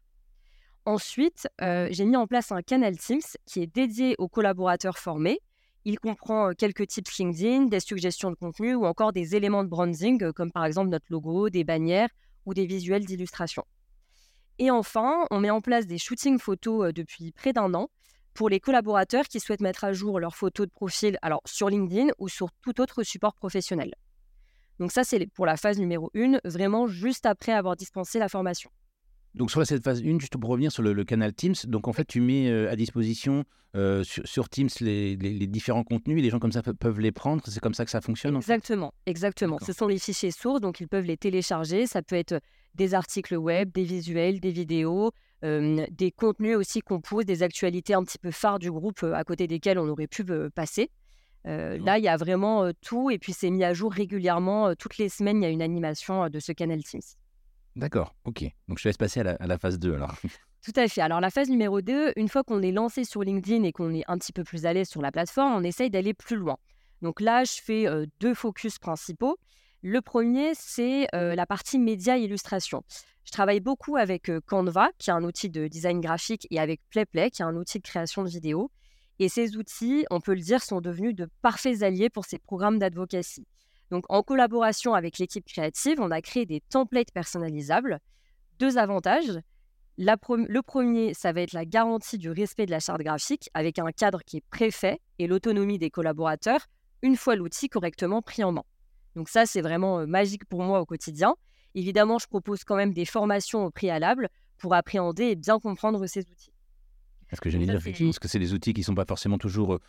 Ensuite, 0.86 1.48
j'ai 1.60 2.06
mis 2.06 2.16
en 2.16 2.28
place 2.28 2.52
un 2.52 2.62
canal 2.62 2.98
Teams 2.98 3.22
qui 3.46 3.62
est 3.62 3.68
dédié 3.68 4.16
aux 4.18 4.28
collaborateurs 4.28 4.98
formés. 4.98 5.40
Il 5.86 6.00
comprend 6.00 6.54
quelques 6.54 6.88
tips 6.88 7.18
LinkedIn, 7.18 7.66
des 7.66 7.80
suggestions 7.80 8.30
de 8.30 8.36
contenu 8.36 8.76
ou 8.76 8.86
encore 8.86 9.14
des 9.14 9.36
éléments 9.36 9.64
de 9.64 9.70
branding 9.70 10.32
comme 10.34 10.52
par 10.52 10.66
exemple 10.66 10.90
notre 10.90 11.06
logo, 11.10 11.50
des 11.50 11.64
bannières 11.64 12.10
ou 12.46 12.54
des 12.54 12.66
visuels 12.66 13.06
d'illustration. 13.06 13.64
Et 14.60 14.70
enfin, 14.70 15.26
on 15.32 15.40
met 15.40 15.50
en 15.50 15.62
place 15.62 15.88
des 15.88 15.98
shootings 15.98 16.40
photos 16.40 16.94
depuis 16.94 17.32
près 17.32 17.54
d'un 17.54 17.74
an 17.74 17.90
pour 18.34 18.50
les 18.50 18.60
collaborateurs 18.60 19.26
qui 19.26 19.40
souhaitent 19.40 19.62
mettre 19.62 19.84
à 19.84 19.94
jour 19.94 20.20
leurs 20.20 20.36
photos 20.36 20.68
de 20.68 20.72
profil 20.72 21.18
alors 21.22 21.42
sur 21.46 21.70
LinkedIn 21.70 22.10
ou 22.18 22.28
sur 22.28 22.52
tout 22.62 22.80
autre 22.80 23.04
support 23.04 23.34
professionnel. 23.34 23.94
Donc 24.80 24.92
ça, 24.92 25.04
c'est 25.04 25.26
pour 25.28 25.46
la 25.46 25.58
phase 25.58 25.80
numéro 25.80 26.10
1, 26.16 26.40
vraiment 26.44 26.88
juste 26.88 27.26
après 27.26 27.52
avoir 27.52 27.76
dispensé 27.76 28.20
la 28.20 28.30
formation. 28.30 28.72
Donc 29.34 29.50
sur 29.50 29.66
cette 29.66 29.84
phase 29.84 30.02
1, 30.02 30.20
juste 30.20 30.38
pour 30.38 30.50
revenir 30.50 30.72
sur 30.72 30.84
le, 30.84 31.04
canal 31.06 31.34
Teams, 31.34 31.56
donc 31.68 31.88
en 31.88 31.94
fait 31.94 32.06
tu 32.06 32.20
mets 32.20 32.50
euh, 32.50 32.70
à 32.70 32.76
disposition 32.76 33.46
euh, 33.78 34.04
sur, 34.04 34.50
Teams 34.50 34.70
les, 34.82 35.16
différents 35.48 35.86
contenus 35.86 36.20
et 36.20 36.22
les 36.22 36.30
gens 36.30 36.40
comme 36.40 36.52
ça 36.52 36.62
peuvent 36.62 37.00
les 37.00 37.14
prendre, 37.14 37.42
c'est 37.46 37.62
comme 37.62 37.74
ça 37.74 37.86
que 37.86 37.92
ça 37.92 38.02
fonctionne 38.02 38.36
Exactement, 38.36 38.94
exactement. 39.06 39.58
Ce 39.66 39.72
sont 39.72 39.88
les 39.88 40.00
fichiers 40.00 40.32
sources, 40.32 40.60
donc 40.60 40.82
ils 40.82 40.88
peuvent 40.88 41.06
les 41.06 41.16
télécharger, 41.16 41.88
ça 41.88 42.02
peut 42.02 42.18
être 42.18 42.42
des 42.76 42.94
articles 42.94 43.38
web, 43.38 43.72
des 43.72 43.84
visuels, 43.84 44.42
des 44.42 44.52
vidéos, 44.52 45.12
euh, 45.46 45.86
des 45.92 46.12
contenus 46.12 46.58
aussi 46.58 46.82
qu'on 46.82 47.00
pose, 47.00 47.26
des 47.26 47.42
actualités 47.42 47.94
un 47.94 48.04
petit 48.04 48.18
peu 48.18 48.32
phares 48.32 48.60
du 48.60 48.70
groupe 48.70 49.04
à 49.04 49.24
côté 49.24 49.48
desquelles 49.48 49.80
on 49.80 49.88
aurait 49.88 50.08
pu 50.08 50.26
passer. 50.54 50.90
Là, 51.46 51.98
il 51.98 52.04
y 52.04 52.08
a 52.08 52.18
vraiment 52.18 52.70
tout 52.82 53.10
et 53.10 53.18
puis 53.18 53.34
c'est 53.34 53.50
mis 53.50 53.64
à 53.64 53.74
jour 53.74 53.92
régulièrement. 53.92 54.76
toutes 54.76 54.98
les 54.98 55.10
semaines, 55.10 55.38
il 55.38 55.44
y 55.44 55.48
a 55.48 55.50
une 55.50 55.64
animation 55.64 56.30
de 56.30 56.40
ce 56.40 56.52
canal 56.52 56.84
Teams. 56.84 57.02
D'accord, 57.76 58.16
ok. 58.26 58.44
Donc 58.68 58.80
je 58.80 58.88
laisse 58.88 58.98
passer 58.98 59.22
à 59.22 59.48
la, 59.48 59.58
phase 59.58 59.80
2 59.80 59.96
alors. 59.96 60.16
Tout 60.64 60.74
à 60.76 60.88
fait. 60.88 61.02
Alors 61.02 61.22
la 61.22 61.30
phase 61.30 61.50
numéro 61.50 61.82
2, 61.82 62.14
une 62.16 62.28
fois 62.28 62.44
qu'on 62.44 62.62
est 62.62 62.72
lancé 62.72 63.04
sur 63.04 63.24
LinkedIn 63.24 63.64
et 63.64 63.72
qu'on 63.72 63.94
est 63.94 64.04
un 64.08 64.18
petit 64.18 64.34
peu 64.34 64.44
plus 64.44 64.66
à 64.66 64.74
l'aise 64.74 64.90
sur 64.90 65.02
la 65.02 65.12
plateforme, 65.12 65.54
on 65.54 65.64
essaye 65.64 65.90
d'aller 65.90 66.14
plus 66.14 66.36
loin. 66.36 66.58
Donc 67.02 67.20
là, 67.20 67.44
je 67.44 67.60
fais 67.64 67.88
deux 68.20 68.36
focus 68.36 68.78
principaux. 68.78 69.38
Le 69.82 70.02
premier, 70.02 70.52
c'est 70.54 71.08
la 71.14 71.46
partie 71.48 71.80
média 71.80 72.16
illustration. 72.16 72.84
Je 73.24 73.32
travaille 73.32 73.60
beaucoup 73.60 73.98
avec 73.98 74.32
Canva, 74.46 74.90
qui 75.00 75.10
est 75.10 75.14
un 75.14 75.24
outil 75.24 75.50
de 75.50 75.68
design 75.68 76.00
graphique, 76.00 76.48
et 76.52 76.60
avec 76.60 76.82
PlayPlay, 76.90 77.32
qui 77.32 77.42
est 77.42 77.46
un 77.46 77.56
outil 77.56 77.80
de 77.80 77.84
création 77.84 78.24
de 78.24 78.30
vidéos. 78.30 78.72
Et 79.20 79.30
ces 79.30 79.56
outils, 79.58 80.06
on 80.10 80.20
peut 80.20 80.34
le 80.34 80.42
dire, 80.42 80.64
sont 80.64 80.82
devenus 80.82 81.16
de 81.16 81.28
parfaits 81.42 81.84
alliés 81.84 82.10
pour 82.10 82.26
ces 82.26 82.40
programmes 82.40 82.80
d'advocacy. 82.80 83.46
Donc, 83.92 84.06
en 84.08 84.24
collaboration 84.24 84.94
avec 84.94 85.20
l'équipe 85.20 85.46
créative, 85.46 86.00
on 86.00 86.12
a 86.12 86.22
créé 86.22 86.46
des 86.46 86.62
templates 86.62 87.12
personnalisables. 87.12 88.00
Deux 88.58 88.78
avantages. 88.78 89.40
le 89.98 90.62
premier, 90.62 91.14
ça 91.14 91.34
va 91.34 91.42
être 91.42 91.52
la 91.52 91.66
garantie 91.66 92.18
du 92.18 92.32
respect 92.32 92.66
de 92.66 92.72
la 92.72 92.80
charte 92.80 93.02
graphique 93.02 93.50
avec 93.54 93.80
un 93.80 93.92
cadre 93.92 94.22
qui 94.26 94.38
est 94.38 94.46
préfet 94.50 95.00
et 95.20 95.28
l'autonomie 95.28 95.78
des 95.78 95.90
collaborateurs 95.90 96.68
une 97.04 97.18
fois 97.18 97.36
l'outil 97.36 97.68
correctement 97.68 98.22
pris 98.22 98.44
en 98.44 98.52
main. 98.52 98.64
Donc 99.16 99.28
ça, 99.28 99.46
c'est 99.46 99.62
vraiment 99.62 100.08
magique 100.08 100.46
pour 100.46 100.64
moi 100.64 100.80
au 100.80 100.86
quotidien. 100.86 101.36
Évidemment, 101.76 102.20
je 102.20 102.28
propose 102.28 102.64
quand 102.64 102.76
même 102.76 102.94
des 102.94 103.06
formations 103.06 103.66
au 103.66 103.72
préalable 103.72 104.30
pour 104.58 104.74
appréhender 104.74 105.26
et 105.26 105.36
bien 105.36 105.60
comprendre 105.60 106.06
ces 106.06 106.22
outils. 106.30 106.54
Est-ce 107.32 107.42
que 107.42 107.50
j'allais 107.50 107.66
dire, 107.66 107.76
effectivement, 107.76 108.12
parce 108.12 108.20
que 108.20 108.28
c'est 108.28 108.40
des 108.40 108.54
outils 108.54 108.74
qui 108.74 108.82
ne 108.82 108.86
sont 108.86 108.96
pas 108.96 109.06
forcément 109.06 109.38
toujours 109.38 109.80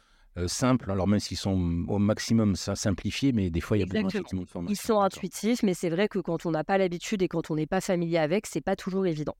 simples, 0.46 0.90
alors 0.90 1.06
même 1.06 1.20
s'ils 1.20 1.36
sont 1.36 1.84
au 1.88 1.98
maximum 1.98 2.56
simplifiés, 2.56 3.32
mais 3.32 3.50
des 3.50 3.60
fois, 3.60 3.76
il 3.76 3.80
y 3.80 3.82
a 3.82 3.86
besoin 3.86 4.08
de 4.08 4.44
formation. 4.46 4.72
Ils 4.72 4.76
sont 4.76 5.00
intuitifs, 5.00 5.62
mais 5.62 5.74
c'est 5.74 5.90
vrai 5.90 6.08
que 6.08 6.18
quand 6.18 6.46
on 6.46 6.50
n'a 6.50 6.64
pas 6.64 6.78
l'habitude 6.78 7.22
et 7.22 7.28
quand 7.28 7.50
on 7.50 7.56
n'est 7.56 7.66
pas 7.66 7.80
familier 7.80 8.18
avec, 8.18 8.46
c'est 8.46 8.60
pas 8.60 8.76
toujours 8.76 9.06
évident. 9.06 9.36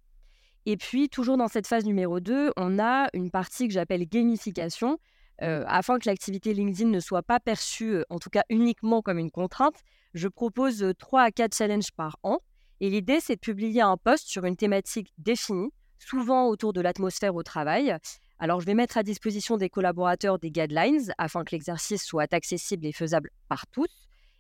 Et 0.67 0.77
puis, 0.77 1.09
toujours 1.09 1.37
dans 1.37 1.49
cette 1.49 1.67
phase 1.67 1.85
numéro 1.85 2.21
2, 2.21 2.53
on 2.57 2.79
a 2.79 3.09
une 3.15 3.31
partie 3.31 3.67
que 3.69 3.75
j'appelle 3.75 4.07
gamification, 4.09 4.99
afin 5.39 5.99
que 5.99 6.09
l'activité 6.09 6.55
LinkedIn 6.55 6.89
ne 6.89 7.01
soit 7.01 7.23
pas 7.23 7.41
perçue, 7.41 8.05
en 8.11 8.19
tout 8.19 8.31
cas 8.31 8.45
uniquement 8.49 9.03
comme 9.03 9.19
une 9.19 9.31
contrainte. 9.31 9.75
Je 10.15 10.29
propose 10.29 10.87
3 10.99 11.23
à 11.23 11.31
4 11.33 11.57
challenges 11.57 11.91
par 11.97 12.17
an. 12.23 12.39
Et 12.81 12.91
l'idée, 12.91 13.19
c'est 13.21 13.37
de 13.37 13.41
publier 13.41 13.81
un 13.81 13.97
post 13.97 14.29
sur 14.29 14.45
une 14.45 14.57
thématique 14.57 15.13
définie, 15.19 15.71
souvent 15.99 16.49
autour 16.49 16.73
de 16.73 16.81
l'atmosphère 16.81 17.35
au 17.35 17.43
travail. 17.43 17.97
Alors, 18.43 18.61
je 18.61 18.67
vais 18.67 18.75
mettre 18.75 18.99
à 18.99 19.05
disposition 19.05 19.57
des 19.57 19.69
collaborateurs 19.69 20.41
des 20.41 20.51
guidelines 20.51 21.15
afin 21.17 21.45
que 21.45 21.53
l'exercice 21.53 22.03
soit 22.03 22.35
accessible 22.35 22.85
et 22.87 22.91
faisable 22.91 23.31
par 23.49 23.69
tous. 23.69 23.87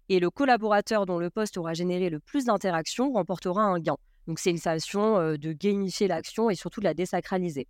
Et 0.08 0.18
le 0.18 0.28
collaborateur 0.28 1.06
dont 1.06 1.20
le 1.20 1.30
poste 1.30 1.56
aura 1.56 1.72
généré 1.72 2.10
le 2.10 2.18
plus 2.18 2.46
d'interactions 2.46 3.12
remportera 3.12 3.62
un 3.62 3.78
gain. 3.78 3.96
Donc, 4.26 4.40
c'est 4.40 4.50
une 4.50 4.58
façon 4.58 5.36
de 5.38 5.52
gamifier 5.52 6.08
l'action 6.08 6.50
et 6.50 6.56
surtout 6.56 6.80
de 6.80 6.86
la 6.86 6.94
désacraliser. 6.94 7.68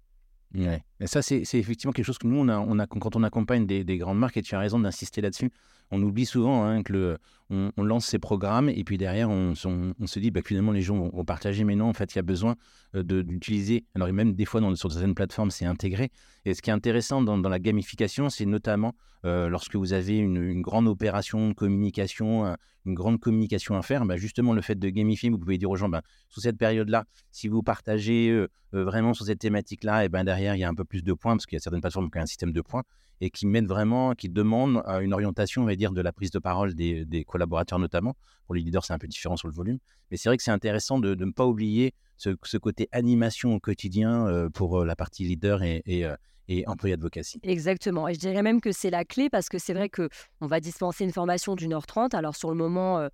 Et 1.02 1.09
ça, 1.09 1.21
c'est 1.21 1.42
effectivement 1.54 1.92
quelque 1.92 2.06
chose 2.06 2.18
que 2.18 2.28
nous, 2.28 2.38
on 2.38 2.78
a, 2.78 2.87
quand 2.87 3.16
on 3.16 3.25
accompagne 3.25 3.66
des, 3.66 3.82
des 3.82 3.99
grandes 3.99 4.18
marques, 4.18 4.37
et 4.37 4.42
tu 4.42 4.54
as 4.54 4.61
raison 4.61 4.78
d'insister 4.78 5.21
là-dessus, 5.21 5.50
on 5.92 6.02
oublie 6.02 6.26
souvent 6.26 6.64
hein, 6.64 6.82
que 6.82 7.18
on, 7.50 7.71
lance 7.85 8.06
ces 8.06 8.18
programmes 8.18 8.71
et 8.71 8.82
puis 8.82 8.97
derrière, 8.97 9.28
on, 9.28 9.54
se 9.54 10.18
dit 10.18 10.30
bah, 10.30 10.40
finalement 10.42 10.73
les 10.73 10.80
gens 10.80 10.97
vont, 10.97 11.25
partager, 11.25 11.64
mais 11.64 11.76
non, 11.76 11.88
en 11.88 11.92
fait, 11.92 12.14
il 12.14 12.16
y 12.16 12.18
a 12.18 12.23
besoin 12.23 12.56
euh, 12.94 13.02
d'utiliser. 13.02 13.85
Alors, 13.94 14.11
même 14.11 14.32
des 14.32 14.47
fois, 14.47 14.62
sur 14.75 14.90
certaines 14.90 15.14
plateformes, 15.14 15.50
c'est 15.50 15.66
intégré. 15.66 16.11
Et 16.47 16.54
ce 16.54 16.62
qui 16.62 16.71
est 16.71 16.73
intéressant 16.73 17.21
dans, 17.21 17.37
la 17.37 17.59
gamification, 17.59 18.30
c'est 18.30 18.47
notamment 18.47 18.94
euh, 19.26 19.49
lorsque 19.49 19.76
vous 19.76 19.92
avez 19.92 20.16
une, 20.16 20.62
grande 20.62 20.88
opération 20.88 21.50
de 21.50 21.52
communication, 21.52 22.56
une 22.87 22.94
grande 22.94 23.21
communication 23.21 23.76
à 23.76 23.82
faire, 23.82 24.06
bah, 24.06 24.16
justement, 24.16 24.54
le 24.54 24.62
fait 24.62 24.78
de 24.78 24.88
gamifier, 24.88 25.28
vous 25.28 25.38
pouvez 25.38 25.59
dire 25.59 25.68
aux 25.68 25.76
gens, 25.76 25.90
bah, 25.90 26.00
sous 26.30 26.40
cette 26.40 26.56
période-là, 26.56 27.04
si 27.30 27.49
vous 27.49 27.62
partagez 27.62 28.30
euh, 28.30 28.49
vraiment 28.73 29.12
sur 29.12 29.26
cette 29.26 29.40
thématique-là, 29.40 30.06
et 30.06 30.09
ben 30.09 30.25
derrière, 30.25 30.56
il 30.56 30.61
y 30.61 30.64
a 30.64 30.68
un 30.68 30.75
peu 30.75 30.85
plus 30.92 31.02
de 31.02 31.14
points, 31.14 31.34
parce 31.34 31.46
qu'il 31.46 31.56
y 31.56 31.61
a 31.61 31.61
certaines 31.61 31.80
plateformes 31.80 32.11
qui 32.11 32.18
ont 32.18 32.20
un 32.20 32.26
système 32.26 32.52
de 32.52 32.61
points 32.61 32.82
et 33.22 33.30
qui 33.30 33.46
mettent 33.46 33.66
vraiment, 33.66 34.12
qui 34.14 34.28
demandent 34.28 34.82
une 35.00 35.14
orientation, 35.14 35.62
on 35.62 35.64
va 35.64 35.75
dire, 35.75 35.92
de 35.92 36.02
la 36.02 36.12
prise 36.12 36.30
de 36.30 36.38
parole 36.38 36.75
des, 36.75 37.25
collaborateurs 37.26 37.78
notamment. 37.78 38.14
Pour 38.44 38.54
les 38.54 38.61
leaders, 38.61 38.84
c'est 38.84 38.92
un 38.92 38.99
peu 38.99 39.06
différent 39.06 39.37
sur 39.37 39.49
le 39.49 39.54
volume. 39.54 39.78
Mais 40.11 40.18
c'est 40.18 40.28
vrai 40.28 40.37
que 40.37 40.42
c'est 40.42 40.50
intéressant 40.50 40.99
de, 40.99 41.14
ne 41.14 41.30
pas 41.30 41.46
oublier 41.46 41.94
ce, 42.18 42.56
côté 42.58 42.88
animation 42.92 43.54
au 43.54 43.58
quotidien 43.58 44.26
euh, 44.26 44.50
pour 44.50 44.80
euh, 44.80 44.84
la 44.84 44.96
partie 44.96 45.25
leader 45.25 45.62
et, 45.62 45.82
et, 45.87 46.04
euh, 46.04 46.14
et 46.49 46.66
employé 46.66 46.92
advocacy. 46.92 47.40
Exactement. 47.42 48.06
Et 48.06 48.14
je 48.14 48.18
dirais 48.18 48.42
même 48.42 48.61
que 48.61 48.70
c'est 48.70 48.90
la 48.90 49.06
clé 49.06 49.30
parce 49.30 49.49
que 49.49 49.58
c'est 49.58 49.72
vrai 49.72 49.88
qu'on 49.88 50.46
va 50.46 50.61
dispenser 50.61 51.04
une 51.04 51.12
formation 51.12 51.54
d'une 51.54 51.72
heure 51.72 51.87
trente. 51.87 52.12
Alors 52.12 52.37
sur 52.37 52.50
le 52.50 52.56
moment, 52.56 53.08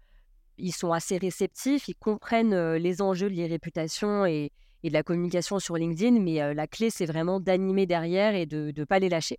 ils 0.56 0.72
sont 0.72 0.92
assez 0.92 1.16
réceptifs, 1.16 1.86
ils 1.86 1.94
comprennent 1.94 2.74
les 2.74 3.00
enjeux 3.02 3.28
liés 3.28 3.46
réputation 3.46 4.26
et, 4.26 4.50
et 4.82 4.88
de 4.88 4.94
la 4.94 5.02
communication 5.02 5.58
sur 5.58 5.76
LinkedIn, 5.76 6.20
mais 6.20 6.54
la 6.54 6.66
clé, 6.66 6.90
c'est 6.90 7.06
vraiment 7.06 7.40
d'animer 7.40 7.86
derrière 7.86 8.34
et 8.34 8.46
de 8.46 8.72
ne 8.76 8.84
pas 8.84 8.98
les 8.98 9.08
lâcher. 9.08 9.38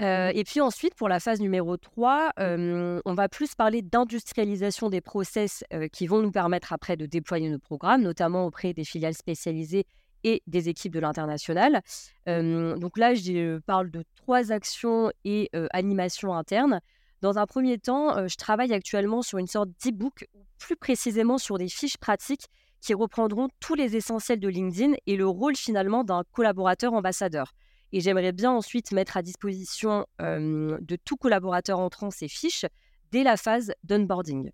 Euh, 0.00 0.30
et 0.34 0.44
puis 0.44 0.60
ensuite, 0.60 0.94
pour 0.94 1.08
la 1.08 1.20
phase 1.20 1.40
numéro 1.40 1.76
3, 1.76 2.32
on 2.38 3.14
va 3.14 3.28
plus 3.28 3.54
parler 3.54 3.82
d'industrialisation 3.82 4.88
des 4.88 5.00
process 5.00 5.64
qui 5.92 6.06
vont 6.06 6.22
nous 6.22 6.30
permettre 6.30 6.72
après 6.72 6.96
de 6.96 7.06
déployer 7.06 7.50
nos 7.50 7.58
programmes, 7.58 8.02
notamment 8.02 8.46
auprès 8.46 8.72
des 8.72 8.84
filiales 8.84 9.14
spécialisées 9.14 9.84
et 10.22 10.42
des 10.46 10.68
équipes 10.68 10.92
de 10.92 11.00
l'international. 11.00 11.82
donc 12.26 12.98
là, 12.98 13.14
je 13.14 13.58
parle 13.60 13.90
de 13.90 14.04
trois 14.16 14.52
actions 14.52 15.10
et 15.24 15.50
animations 15.72 16.34
internes. 16.34 16.80
Dans 17.20 17.38
un 17.38 17.46
premier 17.46 17.78
temps, 17.78 18.26
je 18.26 18.36
travaille 18.36 18.72
actuellement 18.72 19.22
sur 19.22 19.38
une 19.38 19.46
sorte 19.46 19.68
d'e-book, 19.84 20.26
plus 20.58 20.76
précisément 20.76 21.38
sur 21.38 21.58
des 21.58 21.68
fiches 21.68 21.98
pratiques 21.98 22.46
qui 22.80 22.94
reprendront 22.94 23.48
tous 23.60 23.74
les 23.74 23.94
essentiels 23.94 24.40
de 24.40 24.48
LinkedIn 24.48 24.94
et 25.06 25.16
le 25.16 25.26
rôle 25.26 25.54
finalement 25.54 26.02
d'un 26.02 26.22
collaborateur 26.32 26.94
ambassadeur. 26.94 27.52
Et 27.92 28.00
j'aimerais 28.00 28.32
bien 28.32 28.50
ensuite 28.50 28.92
mettre 28.92 29.16
à 29.16 29.22
disposition 29.22 30.06
de 30.18 30.96
tout 31.04 31.16
collaborateur 31.16 31.78
entrant 31.78 32.10
ces 32.10 32.28
fiches 32.28 32.64
dès 33.10 33.22
la 33.22 33.36
phase 33.36 33.72
d'onboarding. 33.84 34.50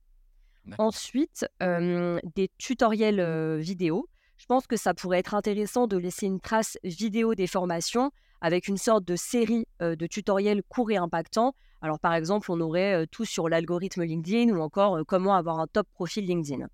Ensuite, 0.79 1.47
des 1.61 2.51
tutoriels 2.59 3.61
vidéo. 3.61 4.09
Je 4.39 4.47
pense 4.47 4.67
que 4.67 4.77
ça 4.77 4.93
pourrait 4.93 5.21
être 5.21 5.35
intéressant 5.35 5.87
de 5.87 5.97
laisser 5.97 6.27
une 6.27 6.41
trace 6.41 6.79
vidéo 6.83 7.37
des 7.37 7.47
formations 7.47 8.11
avec 8.41 8.67
une 8.67 8.77
sorte 8.77 9.05
de 9.05 9.15
série 9.15 9.67
de 9.81 10.07
tutoriels 10.07 10.63
courts 10.65 10.91
et 10.91 10.97
impactants. 10.97 11.55
Alors 11.83 12.01
par 12.01 12.15
exemple, 12.15 12.51
on 12.51 12.61
aurait 12.61 13.07
tout 13.09 13.25
sur 13.25 13.49
l'algorithme 13.49 14.03
LinkedIn 14.03 14.55
ou 14.55 14.61
encore 14.61 15.01
comment 15.07 15.35
avoir 15.35 15.61
un 15.61 15.67
top 15.67 15.87
profil 15.93 16.27
LinkedIn. 16.27 16.67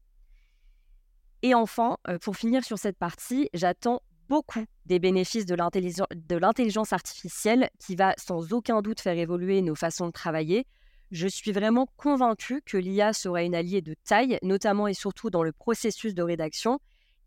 Et 1.42 1.54
enfin, 1.54 1.96
pour 2.22 2.36
finir 2.36 2.64
sur 2.64 2.78
cette 2.78 2.96
partie, 2.96 3.48
j'attends 3.52 4.00
beaucoup 4.28 4.64
des 4.86 4.98
bénéfices 4.98 5.44
de 5.44 6.36
l'intelligence 6.36 6.92
artificielle 6.92 7.68
qui 7.78 7.96
va 7.96 8.14
sans 8.16 8.52
aucun 8.52 8.80
doute 8.80 9.00
faire 9.00 9.18
évoluer 9.18 9.60
nos 9.60 9.74
façons 9.74 10.06
de 10.06 10.12
travailler. 10.12 10.66
Je 11.10 11.26
suis 11.26 11.52
vraiment 11.52 11.86
convaincue 11.96 12.62
que 12.64 12.78
l'IA 12.78 13.12
sera 13.12 13.42
une 13.42 13.54
alliée 13.54 13.82
de 13.82 13.94
taille, 14.04 14.38
notamment 14.42 14.86
et 14.86 14.94
surtout 14.94 15.28
dans 15.28 15.42
le 15.42 15.52
processus 15.52 16.14
de 16.14 16.22
rédaction. 16.22 16.78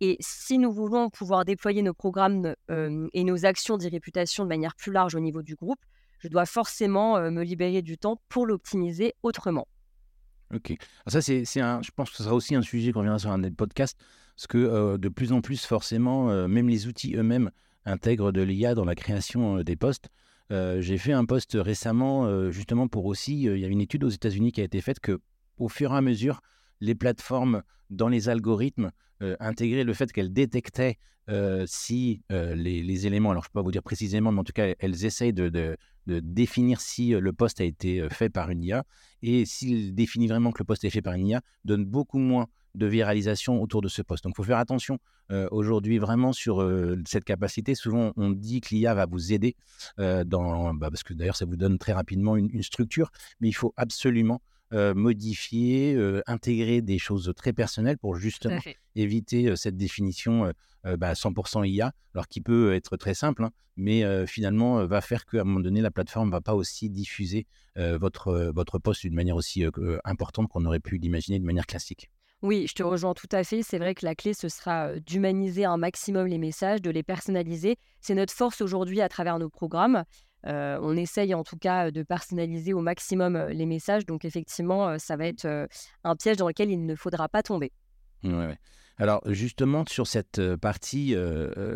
Et 0.01 0.17
si 0.20 0.58
nous 0.58 0.72
voulons 0.72 1.10
pouvoir 1.10 1.46
déployer 1.46 1.82
nos 1.84 1.94
programmes 1.94 2.55
et 2.70 3.24
nos 3.24 3.46
actions 3.46 3.77
d'e-réputation 3.77 4.44
de 4.44 4.50
manière 4.50 4.75
plus 4.75 4.91
large 4.91 5.13
au 5.13 5.20
niveau 5.20 5.44
du 5.44 5.55
groupe, 5.55 5.79
je 6.25 6.29
dois 6.29 6.46
forcément 6.46 7.17
euh, 7.17 7.29
me 7.29 7.44
libérer 7.44 7.82
du 7.82 7.98
temps 7.98 8.20
pour 8.29 8.46
l'optimiser 8.48 9.13
autrement. 9.22 9.67
Ok. 10.53 10.75
ça, 11.08 11.22
c'est, 11.22 11.44
je 11.46 11.91
pense 11.96 12.10
que 12.10 12.17
ce 12.17 12.24
sera 12.24 12.36
aussi 12.36 12.55
un 12.55 12.62
sujet 12.62 12.91
qu'on 12.91 13.01
viendra 13.01 13.20
sur 13.20 13.32
un 13.32 13.39
des 13.39 13.51
podcasts. 13.51 14.00
Parce 14.36 14.48
que 14.48 14.58
euh, 14.58 14.98
de 14.98 15.08
plus 15.08 15.32
en 15.32 15.41
plus, 15.41 15.65
forcément, 15.65 16.29
euh, 16.29 16.48
même 16.48 16.67
les 16.67 16.88
outils 16.88 17.15
eux-mêmes 17.15 17.51
intègrent 17.86 18.32
de 18.32 18.41
l'IA 18.41 18.74
dans 18.74 18.86
la 18.86 18.96
création 18.96 19.62
des 19.62 19.75
postes. 19.75 20.10
J'ai 20.50 20.98
fait 20.98 21.13
un 21.13 21.25
poste 21.25 21.58
récemment, 21.60 22.51
justement 22.51 22.88
pour 22.88 23.05
aussi, 23.05 23.44
il 23.44 23.58
y 23.58 23.65
a 23.65 23.67
une 23.67 23.82
étude 23.82 24.03
aux 24.03 24.10
États-Unis 24.10 24.51
qui 24.51 24.62
a 24.62 24.63
été 24.63 24.79
faite 24.82 25.00
que, 25.00 25.20
au 25.58 25.70
fur 25.70 25.91
et 25.91 25.98
à 25.98 26.01
mesure, 26.01 26.41
les 26.82 26.96
plateformes 26.96 27.63
dans 27.89 28.08
les 28.08 28.29
algorithmes 28.29 28.91
intégraient 29.39 29.84
le 29.84 29.94
fait 29.94 30.12
qu'elles 30.12 30.34
détectaient 30.34 30.98
si 31.65 32.22
les, 32.29 33.08
éléments, 33.08 33.32
alors 33.32 33.44
je 33.44 33.50
ne 33.50 33.51
peux 33.53 33.60
pas 33.60 33.63
vous 33.63 33.72
dire 33.72 33.84
précisément, 33.84 34.32
mais 34.32 34.39
en 34.39 34.44
tout 34.44 34.53
cas, 34.53 34.74
elles 34.79 35.05
essayent 35.05 35.34
de, 35.34 35.77
définir 36.08 36.82
si 36.82 37.10
le 37.10 37.34
poste 37.34 37.62
a 37.62 37.63
été 37.63 38.08
fait 38.10 38.29
par 38.29 38.50
une 38.50 38.63
IA. 38.63 38.84
Et 39.22 39.46
s'il 39.46 39.96
définit 39.96 40.27
vraiment 40.27 40.51
que 40.51 40.60
le 40.60 40.65
poste 40.65 40.84
est 40.84 40.89
fait 40.89 41.01
par 41.01 41.13
une 41.13 41.27
IA, 41.27 41.41
donne 41.63 41.86
beaucoup 41.86 42.20
moins 42.20 42.48
de 42.75 42.86
viralisation 42.86 43.62
autour 43.62 43.82
de 43.82 43.88
ce 43.88 44.01
poste. 44.01 44.24
Donc, 44.24 44.34
il 44.34 44.38
faut 44.38 44.44
faire 44.44 44.58
attention 44.58 45.00
euh, 45.32 45.48
aujourd'hui 45.51 45.98
vraiment 45.98 46.34
sur 46.34 46.62
euh, 46.62 47.01
cette 47.08 47.24
capacité. 47.24 47.74
Souvent, 47.74 48.12
on 48.17 48.29
dit 48.29 48.62
que 48.62 48.75
l'IA 48.75 48.94
va 48.94 49.05
vous 49.05 49.34
aider 49.34 49.55
euh, 50.00 50.24
dans, 50.24 50.74
bah, 50.74 50.89
parce 50.89 51.03
que 51.03 51.13
d'ailleurs, 51.13 51.36
ça 51.36 51.46
vous 51.46 51.55
donne 51.55 51.77
très 51.77 51.94
rapidement 51.94 52.36
une, 52.36 52.62
structure, 52.62 53.12
mais 53.39 53.48
il 53.48 53.53
faut 53.53 53.74
absolument 53.77 54.41
modifier, 54.72 55.98
intégrer 56.28 56.82
des 56.82 57.00
choses 57.00 57.32
très 57.36 57.54
personnelles 57.54 57.98
pour 57.98 58.16
justement 58.16 58.60
éviter 58.96 59.56
cette 59.56 59.78
définition 59.78 60.52
100% 60.86 61.60
bah, 61.60 61.68
IA, 61.68 61.92
alors 62.14 62.28
qui 62.28 62.42
peut 62.42 62.74
être 62.74 62.98
très 62.98 63.14
simple, 63.14 63.44
hein, 63.44 63.52
mais 63.78 64.26
finalement 64.28 64.86
va 64.86 65.02
faire 65.02 65.26
qu'à 65.26 65.42
un 65.42 65.44
moment 65.44 65.60
donné, 65.60 65.82
la 65.82 65.92
plateforme 65.92 66.28
ne 66.28 66.32
va 66.34 66.42
pas 66.42 66.56
aussi 66.56 66.90
diffuser 66.90 67.48
votre, 67.76 68.52
votre 68.54 68.80
poste 68.80 69.02
d'une 69.02 69.16
manière 69.16 69.36
aussi 69.36 69.64
importante 70.04 70.48
qu'on 70.50 70.66
aurait 70.66 70.80
pu 70.80 70.98
l'imaginer 70.98 71.40
de 71.40 71.46
manière 71.46 71.68
classique. 71.68 72.10
Oui, 72.42 72.68
je 72.68 72.76
te 72.76 72.84
rejoins 72.84 73.14
tout 73.14 73.30
à 73.32 73.44
fait. 73.44 73.64
C'est 73.64 73.80
vrai 73.80 73.96
que 73.96 74.06
la 74.06 74.14
clé, 74.14 74.34
ce 74.36 74.50
sera 74.50 75.00
d'humaniser 75.00 75.66
un 75.66 75.78
maximum 75.78 76.28
les 76.28 76.38
messages, 76.38 76.82
de 76.82 76.92
les 76.92 77.02
personnaliser. 77.02 77.78
C'est 78.02 78.14
notre 78.14 78.34
force 78.34 78.62
aujourd'hui 78.62 79.02
à 79.02 79.10
travers 79.10 79.40
nos 79.40 79.50
programmes. 79.50 80.04
On 80.46 80.96
essaye 80.96 81.34
en 81.34 81.44
tout 81.44 81.58
cas 81.58 81.92
de 81.92 82.04
personnaliser 82.04 82.74
au 82.74 82.82
maximum 82.82 83.38
les 83.50 83.66
messages. 83.66 84.06
Donc 84.06 84.25
effectivement, 84.25 84.98
ça 85.00 85.18
va 85.18 85.28
être 85.28 85.68
un 86.04 86.16
piège 86.16 86.38
dans 86.38 86.48
lequel 86.48 86.70
il 86.70 86.86
ne 86.86 86.96
faudra 86.96 87.30
pas 87.30 87.44
tomber. 87.44 87.72
Ouais, 88.24 88.58
Alors 88.98 89.22
justement, 89.28 89.86
sur 89.88 90.08
cette 90.08 90.56
partie 90.58 91.16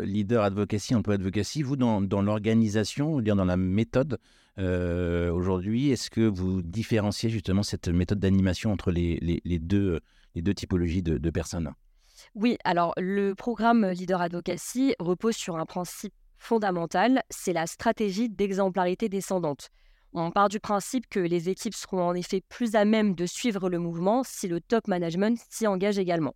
leader 0.02 0.44
advocacy, 0.44 0.94
emploi 0.94 1.14
advocacy, 1.14 1.62
vous, 1.62 1.76
dans, 1.76 2.22
l'organisation, 2.22 3.20
dans 3.20 3.44
la 3.44 3.56
méthode, 3.56 4.18
aujourd'hui, 4.56 5.90
est-ce 5.90 6.10
que 6.10 6.22
vous 6.22 6.62
différenciez 6.62 7.30
justement 7.30 7.62
cette 7.62 7.88
méthode 7.88 8.20
d'animation 8.20 8.72
entre 8.72 8.90
les, 8.90 9.40
les 9.44 9.58
deux 9.58 10.00
les 10.34 10.42
deux 10.42 10.54
typologies 10.54 11.02
de, 11.02 11.30
personnes? 11.30 11.72
Oui, 12.34 12.56
alors 12.64 12.92
le 12.96 13.34
programme 13.34 13.86
Leader 13.90 14.20
Advocacy 14.20 14.94
repose 14.98 15.36
sur 15.36 15.56
un 15.56 15.66
principe 15.66 16.14
fondamental, 16.40 17.22
c'est 17.30 17.52
la 17.52 17.66
stratégie 17.66 18.28
d'exemplarité 18.28 19.08
descendante. 19.08 19.68
On 20.12 20.32
part 20.32 20.48
du 20.48 20.58
principe 20.58 21.08
que 21.08 21.20
les 21.20 21.48
équipes 21.48 21.74
seront 21.74 22.02
en 22.02 22.14
effet 22.14 22.42
plus 22.48 22.74
à 22.74 22.84
même 22.84 23.14
de 23.14 23.26
suivre 23.26 23.70
le 23.70 23.78
mouvement 23.78 24.22
si 24.24 24.48
le 24.48 24.60
top 24.60 24.88
management 24.88 25.38
s'y 25.48 25.68
engage 25.68 25.98
également. 25.98 26.34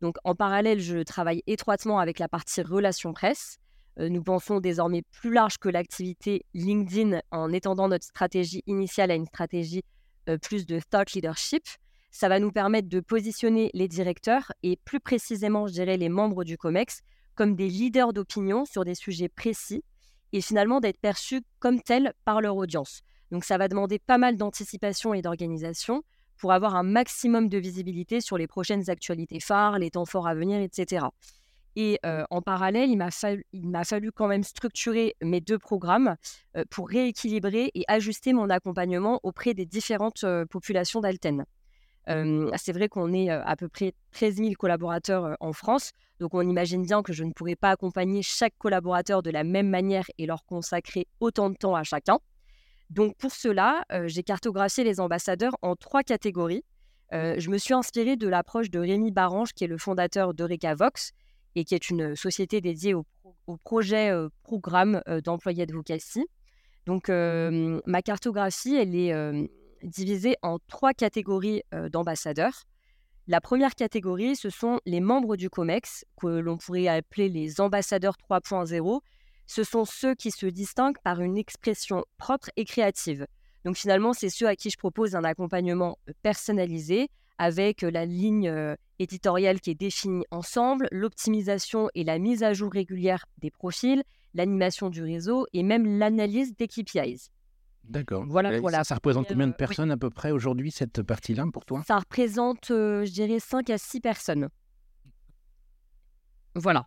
Donc 0.00 0.16
en 0.24 0.34
parallèle, 0.34 0.80
je 0.80 0.98
travaille 1.04 1.44
étroitement 1.46 2.00
avec 2.00 2.18
la 2.18 2.28
partie 2.28 2.62
relations 2.62 3.12
presse. 3.12 3.58
Euh, 4.00 4.08
nous 4.08 4.22
pensons 4.22 4.58
désormais 4.58 5.02
plus 5.02 5.32
large 5.32 5.58
que 5.58 5.68
l'activité 5.68 6.44
LinkedIn 6.54 7.20
en 7.30 7.52
étendant 7.52 7.88
notre 7.88 8.06
stratégie 8.06 8.64
initiale 8.66 9.12
à 9.12 9.14
une 9.14 9.26
stratégie 9.26 9.84
euh, 10.28 10.38
plus 10.38 10.66
de 10.66 10.80
thought 10.80 11.12
leadership. 11.12 11.62
Ça 12.10 12.28
va 12.28 12.40
nous 12.40 12.50
permettre 12.50 12.88
de 12.88 13.00
positionner 13.00 13.70
les 13.74 13.86
directeurs 13.86 14.52
et 14.62 14.76
plus 14.84 14.98
précisément, 14.98 15.68
je 15.68 15.74
dirais, 15.74 15.96
les 15.96 16.08
membres 16.08 16.42
du 16.42 16.58
COMEX 16.58 17.02
comme 17.34 17.54
des 17.56 17.68
leaders 17.68 18.12
d'opinion 18.12 18.64
sur 18.64 18.84
des 18.84 18.94
sujets 18.94 19.28
précis 19.28 19.84
et 20.32 20.40
finalement 20.40 20.80
d'être 20.80 20.98
perçus 20.98 21.42
comme 21.58 21.80
tels 21.80 22.12
par 22.24 22.40
leur 22.40 22.56
audience. 22.56 23.02
Donc 23.30 23.44
ça 23.44 23.58
va 23.58 23.68
demander 23.68 23.98
pas 23.98 24.18
mal 24.18 24.36
d'anticipation 24.36 25.14
et 25.14 25.22
d'organisation 25.22 26.02
pour 26.36 26.52
avoir 26.52 26.74
un 26.74 26.82
maximum 26.82 27.48
de 27.48 27.58
visibilité 27.58 28.20
sur 28.20 28.36
les 28.36 28.46
prochaines 28.46 28.90
actualités 28.90 29.40
phares, 29.40 29.78
les 29.78 29.90
temps 29.90 30.04
forts 30.04 30.26
à 30.26 30.34
venir, 30.34 30.60
etc. 30.60 31.06
Et 31.76 31.98
euh, 32.04 32.24
en 32.30 32.42
parallèle, 32.42 32.90
il 32.90 32.96
m'a 32.96 33.10
fallu, 33.10 33.44
fallu, 33.84 34.12
quand 34.12 34.26
même 34.26 34.42
structurer 34.42 35.14
mes 35.22 35.40
deux 35.40 35.58
programmes 35.58 36.16
euh, 36.56 36.64
pour 36.68 36.88
rééquilibrer 36.88 37.70
et 37.74 37.84
ajuster 37.88 38.32
mon 38.32 38.50
accompagnement 38.50 39.20
auprès 39.22 39.54
des 39.54 39.64
différentes 39.64 40.24
euh, 40.24 40.44
populations 40.44 41.00
d'Alten. 41.00 41.44
C'est 42.06 42.72
vrai 42.72 42.88
qu'on 42.88 43.12
est 43.12 43.30
à 43.30 43.56
peu 43.56 43.68
près 43.68 43.94
13 44.12 44.36
000 44.36 44.52
collaborateurs 44.58 45.36
en 45.40 45.52
France, 45.52 45.92
donc 46.22 46.34
on 46.34 46.48
imagine 46.48 46.84
bien 46.84 47.02
que 47.02 47.12
je 47.12 47.24
ne 47.24 47.32
pourrais 47.32 47.56
pas 47.56 47.70
accompagner 47.70 48.22
chaque 48.22 48.54
collaborateur 48.58 49.22
de 49.22 49.30
la 49.30 49.44
même 49.44 49.68
manière 49.68 50.04
et 50.18 50.26
leur 50.26 50.44
consacrer 50.44 51.08
autant 51.20 51.50
de 51.50 51.56
temps 51.56 51.74
à 51.74 51.82
chacun. 51.82 52.18
Donc 52.90 53.16
pour 53.16 53.32
cela, 53.32 53.84
euh, 53.90 54.06
j'ai 54.06 54.22
cartographié 54.22 54.84
les 54.84 55.00
ambassadeurs 55.00 55.56
en 55.62 55.76
trois 55.76 56.02
catégories. 56.02 56.62
Euh, 57.12 57.36
je 57.38 57.50
me 57.50 57.58
suis 57.58 57.74
inspirée 57.74 58.16
de 58.16 58.28
l'approche 58.28 58.70
de 58.70 58.78
Rémi 58.78 59.10
Barange, 59.10 59.52
qui 59.52 59.64
est 59.64 59.66
le 59.66 59.78
fondateur 59.78 60.34
d'Eureka 60.34 60.74
Vox 60.74 61.12
et 61.54 61.64
qui 61.64 61.74
est 61.74 61.90
une 61.90 62.14
société 62.14 62.60
dédiée 62.60 62.94
au, 62.94 63.04
projet 63.64 64.10
euh, 64.10 64.28
programme 64.44 65.02
d'employés 65.24 65.64
advocacy. 65.64 66.26
Donc 66.86 67.08
ma 67.08 68.02
cartographie, 68.02 68.74
elle 68.74 68.94
est 68.94 69.12
divisée 69.82 70.36
en 70.42 70.58
trois 70.68 70.92
catégories 70.92 71.62
d'ambassadeurs. 71.90 72.64
La 73.28 73.40
première 73.40 73.74
catégorie, 73.74 74.36
ce 74.36 74.50
sont 74.50 74.80
les 74.84 75.00
membres 75.00 75.36
du 75.36 75.48
COMEX, 75.48 76.04
que 76.20 76.26
l'on 76.26 76.56
pourrait 76.56 76.88
appeler 76.88 77.28
les 77.28 77.60
ambassadeurs 77.60 78.16
3.0, 78.28 79.00
ce 79.46 79.64
sont 79.64 79.84
ceux 79.84 80.14
qui 80.14 80.30
se 80.30 80.46
distinguent 80.46 81.00
par 81.04 81.20
une 81.20 81.36
expression 81.36 82.04
propre 82.16 82.50
et 82.56 82.64
créative. 82.64 83.26
Donc 83.64 83.76
finalement, 83.76 84.12
c'est 84.12 84.30
ceux 84.30 84.48
à 84.48 84.56
qui 84.56 84.70
je 84.70 84.78
propose 84.78 85.14
un 85.14 85.24
accompagnement 85.24 85.98
euh, 86.08 86.12
personnalisé 86.22 87.08
avec 87.38 87.84
euh, 87.84 87.90
la 87.90 88.06
ligne 88.06 88.48
euh, 88.48 88.74
éditoriale 88.98 89.60
qui 89.60 89.70
est 89.70 89.74
définie 89.74 90.24
ensemble, 90.30 90.88
l'optimisation 90.90 91.88
et 91.94 92.02
la 92.02 92.18
mise 92.18 92.42
à 92.42 92.54
jour 92.54 92.72
régulière 92.72 93.24
des 93.38 93.50
profils, 93.50 94.02
l'animation 94.34 94.90
du 94.90 95.02
réseau 95.02 95.46
et 95.52 95.62
même 95.62 95.98
l'analyse 95.98 96.56
des 96.56 96.66
KPIs. 96.66 97.30
D'accord. 97.84 98.24
Voilà 98.26 98.58
pour 98.58 98.70
ça, 98.70 98.84
ça 98.84 98.94
représente 98.94 99.28
combien 99.28 99.48
de 99.48 99.52
personnes 99.52 99.90
à 99.90 99.96
peu 99.96 100.10
près 100.10 100.30
aujourd'hui, 100.30 100.70
cette 100.70 101.02
partie-là, 101.02 101.44
pour 101.52 101.64
toi? 101.64 101.82
Ça 101.86 101.98
représente, 101.98 102.66
je 102.68 103.10
dirais, 103.10 103.40
5 103.40 103.70
à 103.70 103.78
6 103.78 104.00
personnes. 104.00 104.48
Voilà. 106.54 106.86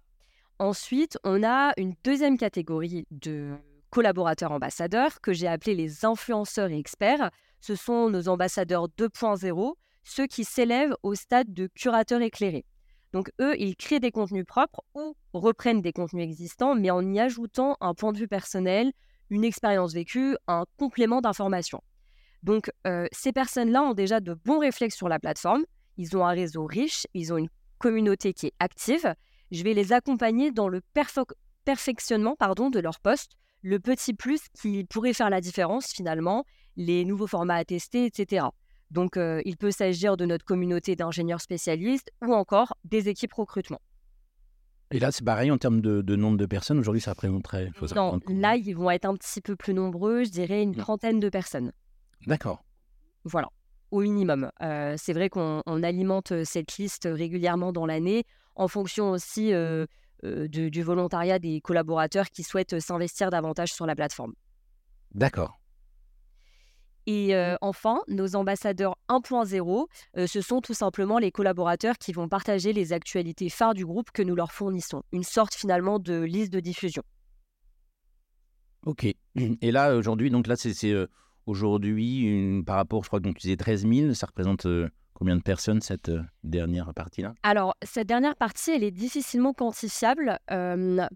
Ensuite, 0.59 1.17
on 1.23 1.43
a 1.43 1.73
une 1.77 1.95
deuxième 2.03 2.37
catégorie 2.37 3.05
de 3.11 3.55
collaborateurs 3.89 4.51
ambassadeurs 4.51 5.19
que 5.21 5.33
j'ai 5.33 5.47
appelés 5.47 5.75
les 5.75 6.05
influenceurs 6.05 6.69
et 6.69 6.77
experts. 6.77 7.29
Ce 7.59 7.75
sont 7.75 8.09
nos 8.09 8.29
ambassadeurs 8.29 8.87
2.0, 8.97 9.73
ceux 10.03 10.27
qui 10.27 10.43
s'élèvent 10.43 10.95
au 11.03 11.15
stade 11.15 11.53
de 11.53 11.67
curateurs 11.67 12.21
éclairés. 12.21 12.65
Donc 13.11 13.31
eux, 13.41 13.55
ils 13.59 13.75
créent 13.75 13.99
des 13.99 14.11
contenus 14.11 14.45
propres 14.45 14.81
ou 14.93 15.15
reprennent 15.33 15.81
des 15.81 15.93
contenus 15.93 16.23
existants, 16.23 16.75
mais 16.75 16.91
en 16.91 17.01
y 17.13 17.19
ajoutant 17.19 17.77
un 17.81 17.93
point 17.93 18.11
de 18.11 18.17
vue 18.17 18.27
personnel, 18.27 18.91
une 19.29 19.43
expérience 19.43 19.93
vécue, 19.93 20.37
un 20.47 20.65
complément 20.77 21.21
d'information. 21.21 21.81
Donc 22.43 22.71
euh, 22.85 23.07
ces 23.11 23.31
personnes-là 23.31 23.83
ont 23.83 23.93
déjà 23.93 24.19
de 24.19 24.33
bons 24.33 24.59
réflexes 24.59 24.95
sur 24.95 25.09
la 25.09 25.19
plateforme, 25.19 25.63
ils 25.97 26.15
ont 26.15 26.25
un 26.25 26.31
réseau 26.31 26.65
riche, 26.65 27.07
ils 27.13 27.33
ont 27.33 27.37
une 27.37 27.49
communauté 27.77 28.33
qui 28.33 28.47
est 28.47 28.53
active, 28.59 29.15
je 29.51 29.63
vais 29.63 29.73
les 29.73 29.93
accompagner 29.93 30.51
dans 30.51 30.69
le 30.69 30.81
perfectionnement 31.63 32.35
pardon, 32.35 32.69
de 32.69 32.79
leur 32.79 32.99
poste, 32.99 33.31
le 33.61 33.79
petit 33.79 34.13
plus 34.13 34.41
qui 34.53 34.83
pourrait 34.83 35.13
faire 35.13 35.29
la 35.29 35.41
différence 35.41 35.87
finalement, 35.87 36.45
les 36.75 37.05
nouveaux 37.05 37.27
formats 37.27 37.55
à 37.55 37.65
tester, 37.65 38.05
etc. 38.05 38.45
Donc, 38.91 39.17
euh, 39.17 39.41
il 39.45 39.57
peut 39.57 39.71
s'agir 39.71 40.15
de 40.17 40.25
notre 40.25 40.45
communauté 40.45 40.95
d'ingénieurs 40.95 41.41
spécialistes 41.41 42.11
ou 42.25 42.33
encore 42.33 42.75
des 42.83 43.09
équipes 43.09 43.33
recrutement. 43.33 43.81
Et 44.95 44.99
là, 44.99 45.11
c'est 45.11 45.25
pareil 45.25 45.51
en 45.51 45.57
termes 45.57 45.81
de, 45.81 46.15
nombre 46.15 46.37
de 46.37 46.45
personnes. 46.45 46.79
Aujourd'hui, 46.79 47.01
ça 47.01 47.11
représenterait. 47.11 47.69
non, 47.97 48.17
là, 48.29 48.55
ils 48.55 48.73
vont 48.73 48.89
être 48.89 49.03
un 49.03 49.15
petit 49.15 49.41
peu 49.41 49.57
plus 49.57 49.73
nombreux, 49.73 50.23
je 50.23 50.29
dirais 50.29 50.63
une 50.63 50.73
trentaine 50.73 51.19
de 51.19 51.27
personnes. 51.27 51.73
D'accord. 52.27 52.63
Voilà, 53.25 53.49
au 53.91 53.99
minimum. 53.99 54.49
Euh, 54.61 54.95
c'est 54.97 55.11
vrai 55.11 55.27
qu'on 55.27 55.61
alimente 55.83 56.31
euh, 56.31 56.43
cette 56.45 56.77
liste 56.77 57.09
régulièrement 57.11 57.73
dans 57.73 57.85
l'année 57.85 58.23
en 58.55 58.69
fonction 58.69 59.11
aussi 59.11 59.51
euh, 59.51 59.85
euh, 60.23 60.47
du 60.47 60.81
volontariat 60.81 61.39
des 61.39 61.59
collaborateurs 61.59 62.29
qui 62.29 62.43
souhaitent 62.43 62.79
s'investir 62.79 63.31
davantage 63.31 63.73
sur 63.73 63.85
la 63.85 63.95
plateforme. 63.95 64.33
D'accord. 65.13 65.59
Et 67.07 67.35
euh, 67.35 67.55
enfin, 67.61 68.01
nos 68.07 68.35
ambassadeurs 68.35 68.97
1.0, 69.09 69.87
ce 70.27 70.41
sont 70.41 70.61
tout 70.61 70.73
simplement 70.73 71.19
les 71.19 71.31
collaborateurs 71.31 71.97
qui 71.97 72.13
vont 72.13 72.27
partager 72.27 72.73
les 72.73 72.93
actualités 72.93 73.49
phares 73.49 73.73
du 73.73 73.85
groupe 73.85 74.11
que 74.11 74.23
nous 74.23 74.35
leur 74.35 74.51
fournissons. 74.51 75.03
Une 75.11 75.23
sorte 75.23 75.53
finalement 75.53 75.99
de 75.99 76.21
liste 76.21 76.51
de 76.51 76.59
diffusion. 76.59 77.03
Ok. 78.85 79.05
Et 79.35 79.71
là, 79.71 79.95
aujourd'hui, 79.95 80.29
donc 80.29 80.47
là, 80.47 80.55
c'est 80.55 80.93
aujourd'hui, 81.45 82.63
par 82.65 82.77
rapport, 82.77 83.03
je 83.03 83.09
crois 83.09 83.19
que 83.19 83.27
tu 83.29 83.33
disais 83.33 83.57
13 83.57 83.87
000, 83.87 84.13
ça 84.13 84.27
représente 84.27 84.67
Combien 85.15 85.37
de 85.37 85.41
personnes 85.41 85.79
cette 85.79 86.09
euh, 86.09 86.23
dernière 86.43 86.93
partie-là? 86.93 87.33
Alors, 87.41 87.73
cette 87.83 88.05
dernière 88.05 88.35
partie, 88.35 88.71
elle 88.71 88.83
est 88.83 88.91
difficilement 88.91 89.53
quantifiable 89.53 90.37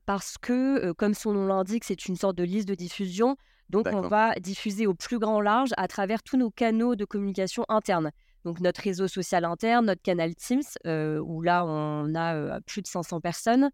parce 0.05 0.37
que, 0.37 0.85
euh, 0.85 0.93
comme 0.93 1.13
son 1.13 1.33
nom 1.33 1.45
l'indique, 1.45 1.83
c'est 1.83 2.05
une 2.05 2.15
sorte 2.15 2.37
de 2.37 2.45
liste 2.45 2.67
de 2.67 2.75
diffusion. 2.75 3.35
Donc, 3.69 3.87
on 3.91 4.01
va 4.01 4.33
diffuser 4.35 4.87
au 4.87 4.93
plus 4.93 5.19
grand 5.19 5.41
large 5.41 5.69
à 5.77 5.87
travers 5.87 6.23
tous 6.23 6.37
nos 6.37 6.49
canaux 6.49 6.95
de 6.95 7.05
communication 7.05 7.65
internes. 7.69 8.11
Donc, 8.45 8.59
notre 8.61 8.81
réseau 8.81 9.07
social 9.07 9.45
interne, 9.45 9.85
notre 9.85 10.01
canal 10.01 10.33
Teams, 10.35 10.61
euh, 10.87 11.19
où 11.19 11.41
là, 11.41 11.65
on 11.65 12.15
a 12.15 12.61
plus 12.61 12.81
de 12.81 12.87
500 12.87 13.21
personnes. 13.21 13.69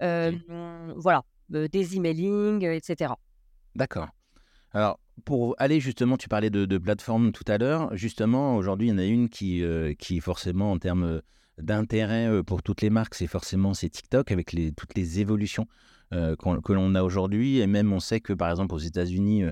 Voilà, 0.00 1.22
des 1.48 1.96
emailing, 1.96 2.64
etc. 2.64 3.12
D'accord. 3.74 4.08
Alors, 4.72 5.00
pour 5.24 5.54
aller 5.58 5.80
justement, 5.80 6.16
tu 6.16 6.28
parlais 6.28 6.50
de, 6.50 6.64
de 6.64 6.78
plateformes 6.78 7.32
tout 7.32 7.44
à 7.46 7.58
l'heure. 7.58 7.94
Justement, 7.96 8.56
aujourd'hui, 8.56 8.88
il 8.88 8.90
y 8.90 8.94
en 8.94 8.98
a 8.98 9.04
une 9.04 9.28
qui, 9.28 9.62
euh, 9.62 9.94
qui 9.94 10.20
forcément, 10.20 10.72
en 10.72 10.78
termes 10.78 11.04
euh, 11.04 11.20
d'intérêt 11.58 12.28
euh, 12.28 12.42
pour 12.42 12.62
toutes 12.62 12.80
les 12.80 12.90
marques, 12.90 13.14
c'est 13.14 13.26
forcément 13.26 13.74
c'est 13.74 13.90
TikTok 13.90 14.30
avec 14.30 14.52
les, 14.52 14.72
toutes 14.72 14.96
les 14.96 15.20
évolutions 15.20 15.66
que 16.10 16.72
l'on 16.72 16.94
a 16.94 17.02
aujourd'hui. 17.02 17.58
Et 17.58 17.66
même, 17.66 17.92
on 17.92 18.00
sait 18.00 18.20
que, 18.20 18.32
par 18.32 18.50
exemple, 18.50 18.74
aux 18.74 18.78
États-Unis, 18.78 19.44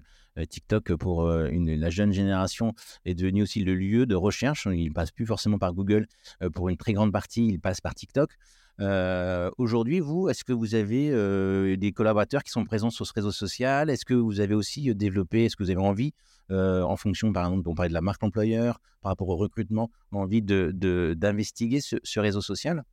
TikTok, 0.49 0.95
pour 0.95 1.27
la 1.27 1.91
jeune 1.91 2.13
génération, 2.13 2.75
est 3.05 3.15
devenu 3.15 3.43
aussi 3.43 3.63
le 3.63 3.75
lieu 3.75 4.07
de 4.07 4.15
recherche. 4.15 4.67
Il 4.71 4.89
ne 4.89 4.93
passe 4.93 5.11
plus 5.11 5.27
forcément 5.27 5.59
par 5.59 5.73
Google. 5.75 6.07
pour 6.55 6.69
une 6.69 6.77
très 6.77 6.93
grande 6.93 7.13
partie, 7.13 7.47
il 7.47 7.61
passe 7.61 7.81
par 7.81 7.95
TikTok. 7.95 8.37
Euh, 8.81 9.51
aujourd'hui, 9.59 9.99
vous, 10.01 10.29
est-ce 10.29 10.45
que 10.45 10.53
vous 10.53 10.75
avez 10.75 11.11
euh, 11.11 11.77
des 11.77 11.93
collaborateurs 11.93 12.45
qui 12.45 12.51
sont 12.51 12.65
présents 12.65 12.91
sur 12.91 13.07
ce 13.07 13.13
réseau 13.13 13.33
social? 13.33 13.91
Est-ce 13.91 14.05
que 14.05 14.15
vous 14.15 14.41
avez 14.41 14.55
aussi 14.55 14.91
euh, 14.91 14.95
développé, 14.95 15.45
est-ce 15.45 15.57
que 15.57 15.65
vous 15.65 15.71
avez 15.71 15.81
envie, 15.81 16.15
en 16.51 16.97
fonction, 16.97 17.33
par 17.33 17.47
exemple, 17.47 17.69
on 17.69 17.75
parlait 17.75 17.91
de 17.91 17.95
la 17.95 18.01
marque 18.01 18.23
employeur, 18.23 18.81
par 19.03 19.11
rapport 19.11 19.29
au 19.29 19.37
recrutement, 19.37 19.91
envie 20.13 20.43
d'investiguer 20.43 21.79
de, 21.79 22.01
ce, 22.03 22.21
réseau 22.21 22.41
social? 22.41 22.85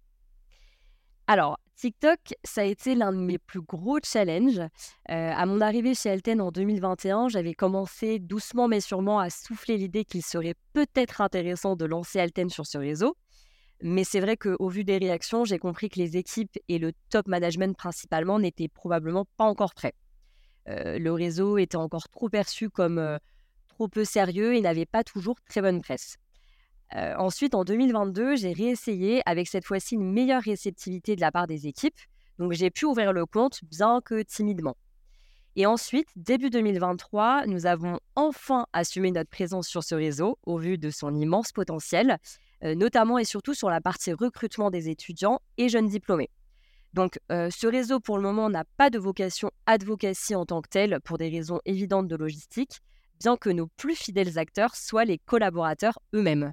Alors, 1.27 1.59
TikTok, 1.75 2.19
ça 2.43 2.61
a 2.61 2.63
été 2.63 2.95
l'un 2.95 3.11
de 3.11 3.17
mes 3.17 3.37
plus 3.37 3.61
gros 3.61 3.99
challenges. 4.03 4.61
à 5.07 5.45
mon 5.45 5.59
arrivée 5.61 5.93
chez 5.93 6.09
Elten 6.09 6.41
en 6.41 6.51
2021, 6.51 7.27
j'avais 7.29 7.53
commencé 7.53 8.19
doucement 8.19 8.67
mais 8.67 8.79
sûrement 8.79 9.19
à 9.19 9.29
souffler 9.29 9.77
l'idée 9.77 10.05
qu'il 10.05 10.23
serait 10.23 10.55
peut-être 10.73 11.21
intéressant 11.21 11.75
de 11.75 11.85
lancer 11.85 12.19
Alten 12.19 12.49
sur 12.49 12.65
ce 12.65 12.77
réseau. 12.77 13.15
Mais 13.81 14.03
c'est 14.03 14.19
vrai 14.21 14.37
qu'au 14.37 14.69
vu 14.69 14.83
des 14.83 14.97
réactions, 14.97 15.43
j'ai 15.43 15.59
compris 15.59 15.89
que 15.89 15.99
les 15.99 16.17
équipes 16.17 16.57
et 16.69 16.79
le 16.79 16.93
top 17.09 17.27
management 17.27 17.75
principalement 17.77 18.39
n'étaient 18.39 18.69
probablement 18.69 19.25
pas 19.37 19.43
encore 19.43 19.73
prêts. 19.73 19.93
Euh, 20.67 20.97
le 20.97 21.11
réseau 21.11 21.57
était 21.57 21.75
encore 21.75 22.09
trop 22.09 22.29
perçu 22.29 22.69
comme 22.69 22.97
euh, 22.97 23.17
trop 23.67 23.87
peu 23.87 24.05
sérieux 24.05 24.55
et 24.55 24.61
n'avait 24.61 24.85
pas 24.85 25.03
toujours 25.03 25.35
très 25.47 25.61
bonne 25.61 25.81
presse. 25.81 26.17
Ensuite, 26.91 27.55
en 27.55 27.63
2022, 27.63 28.35
j'ai 28.35 28.53
réessayé 28.53 29.21
avec 29.25 29.47
cette 29.47 29.65
fois-ci 29.65 29.95
une 29.95 30.11
meilleure 30.11 30.43
réceptivité 30.43 31.15
de 31.15 31.21
la 31.21 31.31
part 31.31 31.47
des 31.47 31.67
équipes. 31.67 31.99
Donc 32.39 32.53
j'ai 32.53 32.69
pu 32.69 32.85
ouvrir 32.85 33.13
le 33.13 33.25
compte, 33.25 33.59
bien 33.63 34.01
que 34.03 34.21
timidement. 34.21 34.75
Et 35.57 35.65
ensuite, 35.65 36.07
début 36.17 36.49
2023, 36.49 37.47
nous 37.47 37.65
avons 37.65 37.99
enfin 38.15 38.65
assumé 38.73 39.11
notre 39.11 39.29
présence 39.29 39.67
sur 39.67 39.83
ce 39.83 39.95
réseau 39.95 40.37
au 40.43 40.57
vu 40.57 40.77
de 40.77 40.89
son 40.89 41.15
immense 41.15 41.53
potentiel, 41.53 42.17
notamment 42.61 43.17
et 43.17 43.23
surtout 43.23 43.53
sur 43.53 43.69
la 43.69 43.79
partie 43.79 44.11
recrutement 44.11 44.69
des 44.69 44.89
étudiants 44.89 45.39
et 45.57 45.69
jeunes 45.69 45.87
diplômés. 45.87 46.29
Donc, 46.93 47.19
ce 47.29 47.67
réseau, 47.67 48.01
pour 48.01 48.17
le 48.17 48.23
moment, 48.23 48.49
n'a 48.49 48.65
pas 48.77 48.89
de 48.89 48.99
vocation 48.99 49.49
advocacy 49.65 50.35
en 50.35 50.45
tant 50.45 50.61
que 50.61 50.69
tel 50.69 50.99
pour 51.05 51.17
des 51.17 51.29
raisons 51.29 51.61
évidentes 51.65 52.09
de 52.09 52.15
logistique, 52.17 52.79
bien 53.21 53.37
que 53.37 53.49
nos 53.49 53.67
plus 53.67 53.95
fidèles 53.95 54.37
acteurs 54.37 54.75
soient 54.75 55.05
les 55.05 55.19
collaborateurs 55.19 55.99
eux-mêmes. 56.13 56.51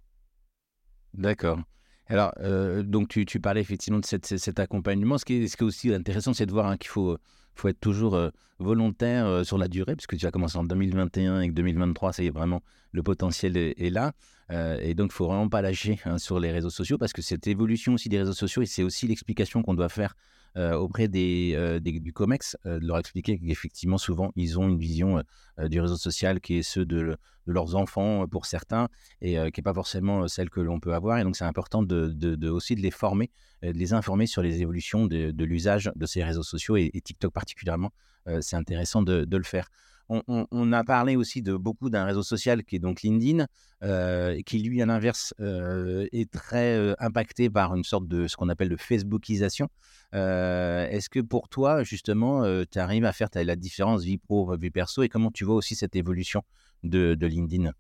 D'accord. 1.15 1.61
Alors, 2.07 2.33
euh, 2.41 2.83
donc 2.83 3.09
tu, 3.09 3.41
parlais 3.41 3.61
effectivement 3.61 4.01
de 4.01 4.07
cet 4.07 4.61
accompagnement. 4.61 5.19
Ce 5.19 5.25
qui, 5.25 5.45
est, 5.45 5.49
ce 5.49 5.57
qui 5.57 5.65
est 5.65 5.67
aussi 5.67 5.95
intéressant, 5.95 6.35
c'est 6.35 6.47
de 6.47 6.53
voir 6.53 6.67
hein, 6.67 6.77
qu'il 6.77 6.91
faut 6.91 7.17
faut 7.55 7.69
être 7.69 7.81
toujours 7.81 8.15
euh, 8.15 8.31
volontaire 8.59 9.27
euh, 9.27 9.45
sur 9.45 9.59
la 9.59 9.69
durée, 9.69 9.95
puisque 9.95 10.17
tu 10.17 10.27
as 10.27 10.31
commencé 10.31 10.57
en 10.57 10.65
2021 10.65 11.43
et 11.43 11.49
que 11.49 11.53
2023, 11.53 12.15
ça 12.15 12.23
y 12.23 12.27
est, 12.27 12.31
vraiment, 12.31 12.63
le 12.93 13.03
potentiel 13.03 13.57
est, 13.57 13.91
là. 13.91 14.13
Et 14.81 14.95
donc, 14.95 15.11
il 15.13 15.15
faut 15.15 15.27
vraiment 15.27 15.49
pas 15.49 15.63
lâcher 15.63 15.99
hein, 16.05 16.19
sur 16.19 16.39
les 16.39 16.51
réseaux 16.51 16.71
sociaux, 16.71 16.99
parce 16.99 17.15
que 17.15 17.23
cette 17.23 17.47
évolution 17.47 17.95
aussi 17.95 18.11
des 18.11 18.19
réseaux 18.19 18.35
sociaux, 18.35 18.61
et 18.61 18.67
c'est 18.67 18.83
aussi 18.83 19.07
l'explication 19.07 19.63
qu'on 19.63 19.73
doit 19.73 19.89
faire 19.89 20.15
auprès 20.57 21.09
des, 21.09 21.55
euh, 21.57 21.81
du 21.81 22.13
COMEX, 22.13 22.57
euh, 22.67 22.79
de 22.79 22.87
leur 22.87 22.99
expliquer 22.99 23.39
qu'effectivement, 23.39 23.99
souvent, 23.99 24.33
ils 24.37 24.59
ont 24.59 24.69
une 24.69 24.79
vision 24.79 25.23
du 25.65 25.81
réseau 25.81 25.97
social 25.97 26.41
qui 26.41 26.59
est 26.59 26.63
ceux 26.63 26.85
de, 26.85 27.17
leurs 27.47 27.75
enfants 27.75 28.29
pour 28.29 28.47
certains 28.47 28.89
et 29.21 29.35
qui 29.51 29.61
n'est 29.61 29.65
pas 29.65 29.75
forcément 29.75 30.29
celle 30.29 30.49
que 30.49 30.61
l'on 30.61 30.79
peut 30.79 30.95
avoir. 30.95 31.19
Et 31.19 31.25
donc, 31.25 31.37
c'est 31.37 31.45
important 31.45 31.83
de, 31.83 32.49
aussi 32.49 32.77
de 32.77 32.81
les 32.81 32.93
former, 32.93 33.31
de 33.63 33.71
les 33.73 33.93
informer 33.93 34.27
sur 34.27 34.43
les 34.43 34.63
évolutions 34.63 35.07
de, 35.07 35.45
l'usage 35.45 35.91
de 35.97 36.07
ces 36.07 36.23
réseaux 36.23 36.45
sociaux 36.45 36.77
et, 36.77 36.91
TikTok 37.05 37.33
particulièrement. 37.33 37.91
c'est 38.41 38.57
intéressant 38.57 39.03
de, 39.03 39.37
le 39.37 39.43
faire. 39.43 39.69
On, 40.09 40.73
a 40.73 40.85
parlé 40.85 41.17
aussi 41.17 41.41
de 41.41 41.57
beaucoup 41.57 41.89
d'un 41.89 42.05
réseau 42.05 42.23
social 42.23 42.65
qui 42.65 42.77
est 42.77 42.79
donc 42.79 43.03
LinkedIn, 43.03 43.47
qui 44.45 44.59
lui, 44.59 44.83
à 44.83 44.87
l'inverse, 44.87 45.33
est 45.41 46.31
très 46.31 46.95
impacté 46.99 47.49
par 47.49 47.75
une 47.75 47.85
sorte 47.85 48.07
de 48.09 48.27
ce 48.29 48.37
qu'on 48.37 48.49
appelle 48.49 48.69
de 48.69 48.77
Facebookisation. 48.77 49.69
Euh, 50.15 50.87
est-ce 50.89 51.09
que 51.09 51.21
pour 51.21 51.49
toi, 51.49 51.83
justement, 51.83 52.45
euh, 52.45 52.65
tu 52.71 52.79
arrives 52.79 53.05
à 53.05 53.13
faire 53.13 53.29
la 53.35 53.57
différence 53.57 54.03
vie 54.03 54.19
pro, 54.19 54.57
vie 54.57 54.71
perso 54.71 55.03
et 55.03 55.09
comment 55.09 55.31
tu 55.31 55.45
vois 55.45 55.55
aussi 55.55 55.75
cette 55.75 55.97
évolution 55.97 56.43
de, 56.83 57.17
LinkedIn? 57.21 57.73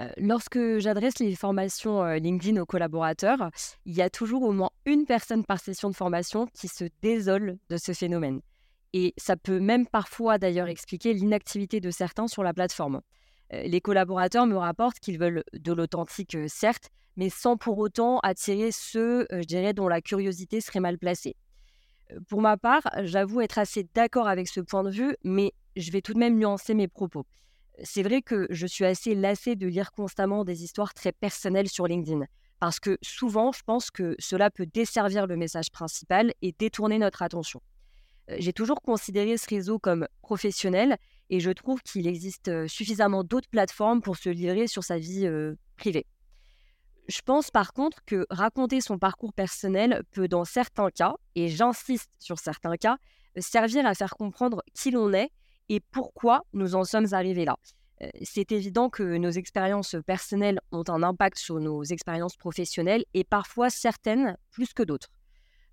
Euh, 0.00 0.08
Lorsque 0.18 0.78
j'adresse 0.78 1.18
les 1.18 1.34
formations 1.34 2.04
LinkedIn 2.14 2.60
aux 2.60 2.66
collaborateurs, 2.66 3.50
il 3.84 3.94
y 3.94 4.02
a 4.02 4.10
toujours 4.10 4.42
au 4.42 4.52
moins 4.52 4.70
une 4.86 5.06
personne 5.06 5.44
par 5.44 5.60
session 5.60 5.90
de 5.90 5.96
formation 5.96 6.46
qui 6.54 6.68
se 6.68 6.84
désole 7.02 7.58
de 7.68 7.76
ce 7.76 7.92
phénomène. 7.92 8.40
Et 8.92 9.14
ça 9.16 9.36
peut 9.36 9.60
même 9.60 9.86
parfois 9.86 10.38
d'ailleurs 10.38 10.68
expliquer 10.68 11.12
l'inactivité 11.12 11.80
de 11.80 11.90
certains 11.90 12.28
sur 12.28 12.42
la 12.42 12.54
plateforme. 12.54 13.00
Les 13.50 13.80
collaborateurs 13.80 14.46
me 14.46 14.56
rapportent 14.56 14.98
qu'ils 15.00 15.18
veulent 15.18 15.44
de 15.52 15.72
l'authentique, 15.72 16.36
certes, 16.48 16.90
mais 17.16 17.30
sans 17.30 17.56
pour 17.56 17.78
autant 17.78 18.18
attirer 18.20 18.70
ceux, 18.72 19.26
je 19.30 19.44
dirais, 19.44 19.72
dont 19.72 19.88
la 19.88 20.00
curiosité 20.00 20.60
serait 20.60 20.80
mal 20.80 20.98
placée. 20.98 21.34
Pour 22.28 22.40
ma 22.40 22.56
part, 22.56 22.82
j'avoue 23.02 23.40
être 23.40 23.58
assez 23.58 23.86
d'accord 23.94 24.28
avec 24.28 24.48
ce 24.48 24.60
point 24.60 24.82
de 24.82 24.90
vue, 24.90 25.16
mais 25.24 25.52
je 25.76 25.90
vais 25.90 26.00
tout 26.00 26.14
de 26.14 26.18
même 26.18 26.38
nuancer 26.38 26.74
mes 26.74 26.88
propos. 26.88 27.26
C'est 27.82 28.02
vrai 28.02 28.22
que 28.22 28.46
je 28.50 28.66
suis 28.66 28.84
assez 28.84 29.14
lassée 29.14 29.56
de 29.56 29.66
lire 29.66 29.92
constamment 29.92 30.44
des 30.44 30.64
histoires 30.64 30.94
très 30.94 31.12
personnelles 31.12 31.68
sur 31.68 31.86
LinkedIn, 31.86 32.24
parce 32.60 32.80
que 32.80 32.98
souvent, 33.02 33.52
je 33.52 33.62
pense 33.64 33.90
que 33.90 34.16
cela 34.18 34.50
peut 34.50 34.66
desservir 34.66 35.26
le 35.26 35.36
message 35.36 35.70
principal 35.70 36.32
et 36.42 36.52
détourner 36.58 36.98
notre 36.98 37.22
attention. 37.22 37.60
J'ai 38.36 38.52
toujours 38.52 38.82
considéré 38.82 39.36
ce 39.38 39.48
réseau 39.48 39.78
comme 39.78 40.06
professionnel 40.20 40.98
et 41.30 41.40
je 41.40 41.50
trouve 41.50 41.82
qu'il 41.82 42.06
existe 42.06 42.66
suffisamment 42.68 43.24
d'autres 43.24 43.48
plateformes 43.48 44.02
pour 44.02 44.16
se 44.16 44.28
livrer 44.28 44.66
sur 44.66 44.84
sa 44.84 44.98
vie 44.98 45.28
privée. 45.76 46.06
Je 47.08 47.22
pense 47.22 47.50
par 47.50 47.72
contre 47.72 48.04
que 48.04 48.26
raconter 48.28 48.82
son 48.82 48.98
parcours 48.98 49.32
personnel 49.32 50.02
peut 50.10 50.28
dans 50.28 50.44
certains 50.44 50.90
cas, 50.90 51.14
et 51.34 51.48
j'insiste 51.48 52.10
sur 52.18 52.38
certains 52.38 52.76
cas, 52.76 52.98
servir 53.38 53.86
à 53.86 53.94
faire 53.94 54.14
comprendre 54.14 54.62
qui 54.74 54.90
l'on 54.90 55.12
est 55.14 55.30
et 55.70 55.80
pourquoi 55.80 56.44
nous 56.52 56.74
en 56.74 56.84
sommes 56.84 57.12
arrivés 57.12 57.46
là. 57.46 57.56
Euh, 58.02 58.08
c'est 58.22 58.52
évident 58.52 58.90
que 58.90 59.16
nos 59.16 59.30
expériences 59.30 59.96
personnelles 60.06 60.60
ont 60.70 60.84
un 60.88 61.02
impact 61.02 61.38
sur 61.38 61.58
nos 61.60 61.82
expériences 61.82 62.36
professionnelles 62.36 63.04
et 63.14 63.24
parfois 63.24 63.70
certaines 63.70 64.36
plus 64.50 64.72
que 64.72 64.82
d'autres. 64.82 65.08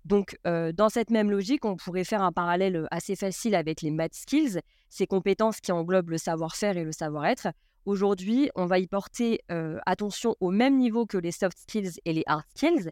Donc, 0.06 0.38
dans 0.44 0.88
cette 0.88 1.10
même 1.10 1.32
logique, 1.32 1.64
on 1.64 1.74
pourrait 1.74 2.04
faire 2.04 2.22
un 2.22 2.30
parallèle 2.30 2.86
assez 2.92 3.16
facile 3.16 3.56
avec 3.56 3.82
les 3.82 3.90
math 3.90 4.14
skills, 4.14 4.60
ces 4.88 5.08
compétences 5.08 5.60
qui 5.60 5.72
englobent 5.72 6.10
le 6.10 6.18
savoir-faire 6.18 6.76
et 6.76 6.84
le 6.84 6.92
savoir-être. 6.92 7.48
Aujourd'hui, 7.86 8.48
on 8.54 8.66
va 8.66 8.78
y 8.78 8.86
porter 8.86 9.40
attention 9.84 10.36
au 10.38 10.52
même 10.52 10.78
niveau 10.78 11.06
que 11.06 11.18
les 11.18 11.32
soft 11.32 11.58
skills 11.58 11.98
et 12.04 12.12
les 12.12 12.22
hard 12.26 12.44
skills. 12.54 12.90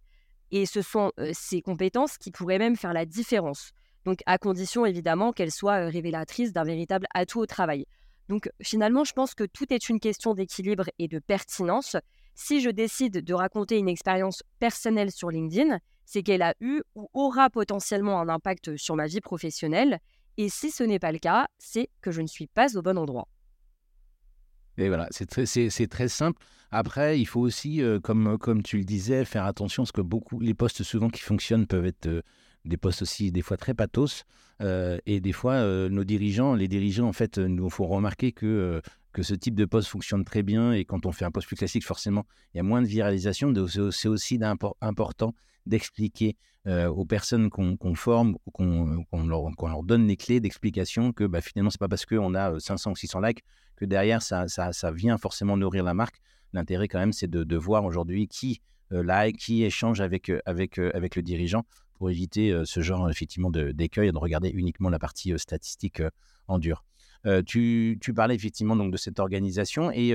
Et 0.50 0.66
ce 0.66 0.82
sont 0.82 1.12
ces 1.32 1.62
compétences 1.62 2.18
qui 2.18 2.32
pourraient 2.32 2.58
même 2.58 2.74
faire 2.74 2.92
la 2.92 3.06
différence. 3.06 3.70
Donc, 4.04 4.18
à 4.26 4.36
condition 4.36 4.84
évidemment 4.84 5.32
qu'elles 5.32 5.52
soient 5.52 5.86
révélatrices 5.86 6.52
d'un 6.52 6.64
véritable 6.64 7.06
atout 7.14 7.38
au 7.38 7.46
travail. 7.46 7.86
Donc, 8.28 8.50
finalement, 8.60 9.04
je 9.04 9.12
pense 9.12 9.34
que 9.34 9.44
tout 9.44 9.72
est 9.72 9.88
une 9.88 10.00
question 10.00 10.34
d'équilibre 10.34 10.86
et 10.98 11.06
de 11.06 11.20
pertinence. 11.20 11.96
Si 12.34 12.60
je 12.60 12.70
décide 12.70 13.22
de 13.22 13.34
raconter 13.34 13.78
une 13.78 13.88
expérience 13.88 14.42
personnelle 14.58 15.12
sur 15.12 15.30
LinkedIn, 15.30 15.78
c'est 16.04 16.22
qu'elle 16.22 16.42
a 16.42 16.54
eu 16.60 16.82
ou 16.94 17.08
aura 17.14 17.50
potentiellement 17.50 18.20
un 18.20 18.28
impact 18.28 18.76
sur 18.76 18.96
ma 18.96 19.06
vie 19.06 19.20
professionnelle. 19.20 19.98
Et 20.36 20.48
si 20.48 20.70
ce 20.70 20.82
n'est 20.82 20.98
pas 20.98 21.12
le 21.12 21.18
cas, 21.18 21.46
c'est 21.58 21.88
que 22.00 22.10
je 22.10 22.20
ne 22.20 22.26
suis 22.26 22.46
pas 22.46 22.76
au 22.76 22.82
bon 22.82 22.98
endroit. 22.98 23.28
Et 24.76 24.88
voilà, 24.88 25.08
c'est 25.10 25.26
très, 25.26 26.08
simple. 26.08 26.42
Après, 26.70 27.20
il 27.20 27.26
faut 27.26 27.40
aussi, 27.40 27.80
euh, 27.80 28.00
comme, 28.00 28.38
comme 28.38 28.62
tu 28.62 28.78
le 28.78 28.84
disais, 28.84 29.24
faire 29.24 29.44
attention 29.44 29.84
parce 29.84 29.92
que 29.92 30.00
beaucoup, 30.00 30.40
les 30.40 30.54
postes 30.54 30.82
souvent 30.82 31.08
qui 31.08 31.20
fonctionnent 31.20 31.66
peuvent 31.66 31.86
être 31.86 32.06
euh, 32.06 32.22
des 32.64 32.76
postes 32.76 33.02
aussi 33.02 33.30
des 33.30 33.42
fois 33.42 33.56
très 33.56 33.74
pathos. 33.74 34.24
Euh, 34.60 34.98
et 35.06 35.20
des 35.20 35.32
fois, 35.32 35.62
nos 35.88 36.04
dirigeants, 36.04 36.54
les 36.54 36.66
dirigeants, 36.66 37.06
en 37.06 37.12
fait, 37.12 37.38
nous 37.38 37.70
font 37.70 37.86
remarquer 37.86 38.32
que, 38.32 38.80
que 39.12 39.22
ce 39.22 39.34
type 39.34 39.54
de 39.54 39.64
poste 39.64 39.88
fonctionne 39.88 40.24
très 40.24 40.42
bien. 40.42 40.72
Et 40.72 40.84
quand 40.84 41.06
on 41.06 41.12
fait 41.12 41.24
un 41.24 41.30
poste 41.30 41.46
plus 41.46 41.56
classique, 41.56 41.84
forcément, 41.84 42.24
il 42.52 42.58
y 42.58 42.60
a 42.60 42.62
moins 42.62 42.80
de 42.80 42.86
viralisation. 42.86 43.52
C'est 43.90 44.08
aussi 44.08 44.40
important 44.80 45.34
d'expliquer 45.66 46.36
aux 46.66 47.04
personnes 47.04 47.50
qu'on 47.50 47.94
forme, 47.94 48.36
qu'on 48.52 49.26
leur, 49.26 49.82
donne 49.82 50.06
les 50.06 50.16
clés 50.16 50.40
d'explication 50.40 51.12
que 51.12 51.24
bah, 51.24 51.42
finalement, 51.42 51.68
c'est 51.68 51.78
pas 51.78 51.88
parce 51.88 52.06
qu'on 52.06 52.34
a 52.34 52.58
500 52.58 52.92
ou 52.92 52.96
600 52.96 53.20
likes 53.20 53.44
que 53.76 53.84
derrière, 53.84 54.22
ça, 54.22 54.46
ça, 54.48 54.92
vient 54.92 55.18
forcément 55.18 55.56
nourrir 55.56 55.84
la 55.84 55.94
marque. 55.94 56.20
L'intérêt, 56.52 56.88
quand 56.88 56.98
même, 57.00 57.12
c'est 57.12 57.28
de, 57.28 57.56
voir 57.56 57.84
aujourd'hui 57.84 58.28
qui 58.28 58.60
euh, 58.92 59.02
like, 59.02 59.38
qui 59.38 59.64
échange 59.64 60.00
avec, 60.00 60.28
euh, 60.28 60.40
avec, 60.46 60.78
euh, 60.78 60.90
avec 60.94 61.16
le 61.16 61.22
dirigeant 61.22 61.64
pour 61.94 62.10
éviter 62.10 62.52
ce 62.64 62.80
genre, 62.80 63.08
effectivement, 63.08 63.50
d'écueil 63.50 64.08
et 64.08 64.12
de 64.12 64.18
regarder 64.18 64.50
uniquement 64.50 64.90
la 64.90 64.98
partie 64.98 65.32
statistique 65.38 66.02
en 66.48 66.58
dur. 66.58 66.84
tu, 67.46 67.98
tu, 68.00 68.12
parlais 68.12 68.34
effectivement 68.34 68.74
donc 68.74 68.90
de 68.90 68.96
cette 68.96 69.20
organisation 69.20 69.92
et 69.92 70.12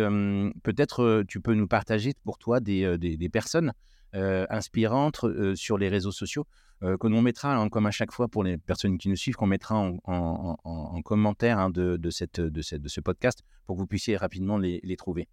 peut-être 0.61 1.23
tu 1.25 1.39
peux 1.39 1.53
nous 1.53 1.69
partager 1.69 2.13
pour 2.25 2.37
toi 2.37 2.59
des, 2.59 2.97
des 2.97 3.29
personnes 3.29 3.71
inspirantes 4.13 5.25
sur 5.55 5.77
les 5.77 5.89
réseaux 5.89 6.11
sociaux 6.11 6.45
euh, 6.81 6.97
que 6.97 7.07
l'on 7.07 7.21
mettra, 7.21 7.55
hein, 7.55 7.67
comme 7.67 7.85
à 7.87 7.91
chaque 7.91 8.13
fois 8.13 8.29
pour 8.29 8.41
les 8.41 8.57
personnes 8.57 8.97
qui 8.97 9.09
nous 9.09 9.17
suivent, 9.17 9.35
qu'on 9.35 9.47
mettra 9.47 9.75
en, 9.75 11.01
commentaire 11.03 11.59
hein, 11.59 11.69
de, 11.69 12.09
cette, 12.09 12.39
de, 12.39 12.61
cette, 12.61 12.81
de, 12.81 12.87
ce 12.87 13.01
podcast 13.01 13.43
pour 13.65 13.75
que 13.75 13.81
vous 13.81 13.87
puissiez 13.87 14.15
rapidement 14.15 14.57
les, 14.57 14.95
trouver. 14.97 15.27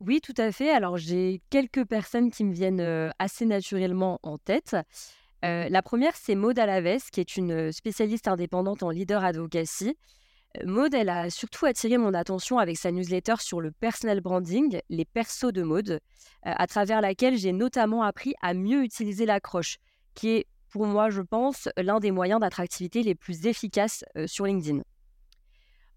Oui, 0.00 0.20
tout 0.20 0.34
à 0.36 0.50
fait. 0.50 0.70
Alors, 0.70 0.96
j'ai 0.96 1.40
quelques 1.50 1.84
personnes 1.84 2.30
qui 2.30 2.44
me 2.44 2.52
viennent 2.52 2.80
euh, 2.80 3.10
assez 3.18 3.46
naturellement 3.46 4.18
en 4.22 4.38
tête. 4.38 4.76
Euh, 5.44 5.68
la 5.68 5.82
première, 5.82 6.16
c'est 6.16 6.34
Maud 6.34 6.58
Alaves, 6.58 7.10
qui 7.12 7.20
est 7.20 7.36
une 7.36 7.70
spécialiste 7.70 8.26
indépendante 8.26 8.82
en 8.82 8.90
leader 8.90 9.22
advocacy. 9.22 9.96
Maud, 10.64 10.94
elle 10.94 11.08
a 11.08 11.30
surtout 11.30 11.66
attiré 11.66 11.98
mon 11.98 12.14
attention 12.14 12.58
avec 12.58 12.76
sa 12.76 12.90
newsletter 12.90 13.34
sur 13.40 13.60
le 13.60 13.70
personal 13.70 14.20
branding, 14.20 14.80
les 14.88 15.04
persos 15.04 15.52
de 15.52 15.62
Maud, 15.62 16.00
à 16.42 16.66
travers 16.66 17.00
laquelle 17.00 17.36
j'ai 17.36 17.52
notamment 17.52 18.02
appris 18.02 18.34
à 18.42 18.54
mieux 18.54 18.82
utiliser 18.82 19.26
l'accroche, 19.26 19.78
qui 20.14 20.30
est 20.30 20.46
pour 20.70 20.86
moi, 20.86 21.08
je 21.08 21.22
pense, 21.22 21.68
l'un 21.76 21.98
des 21.98 22.10
moyens 22.10 22.40
d'attractivité 22.40 23.02
les 23.02 23.14
plus 23.14 23.46
efficaces 23.46 24.04
sur 24.26 24.44
LinkedIn. 24.44 24.82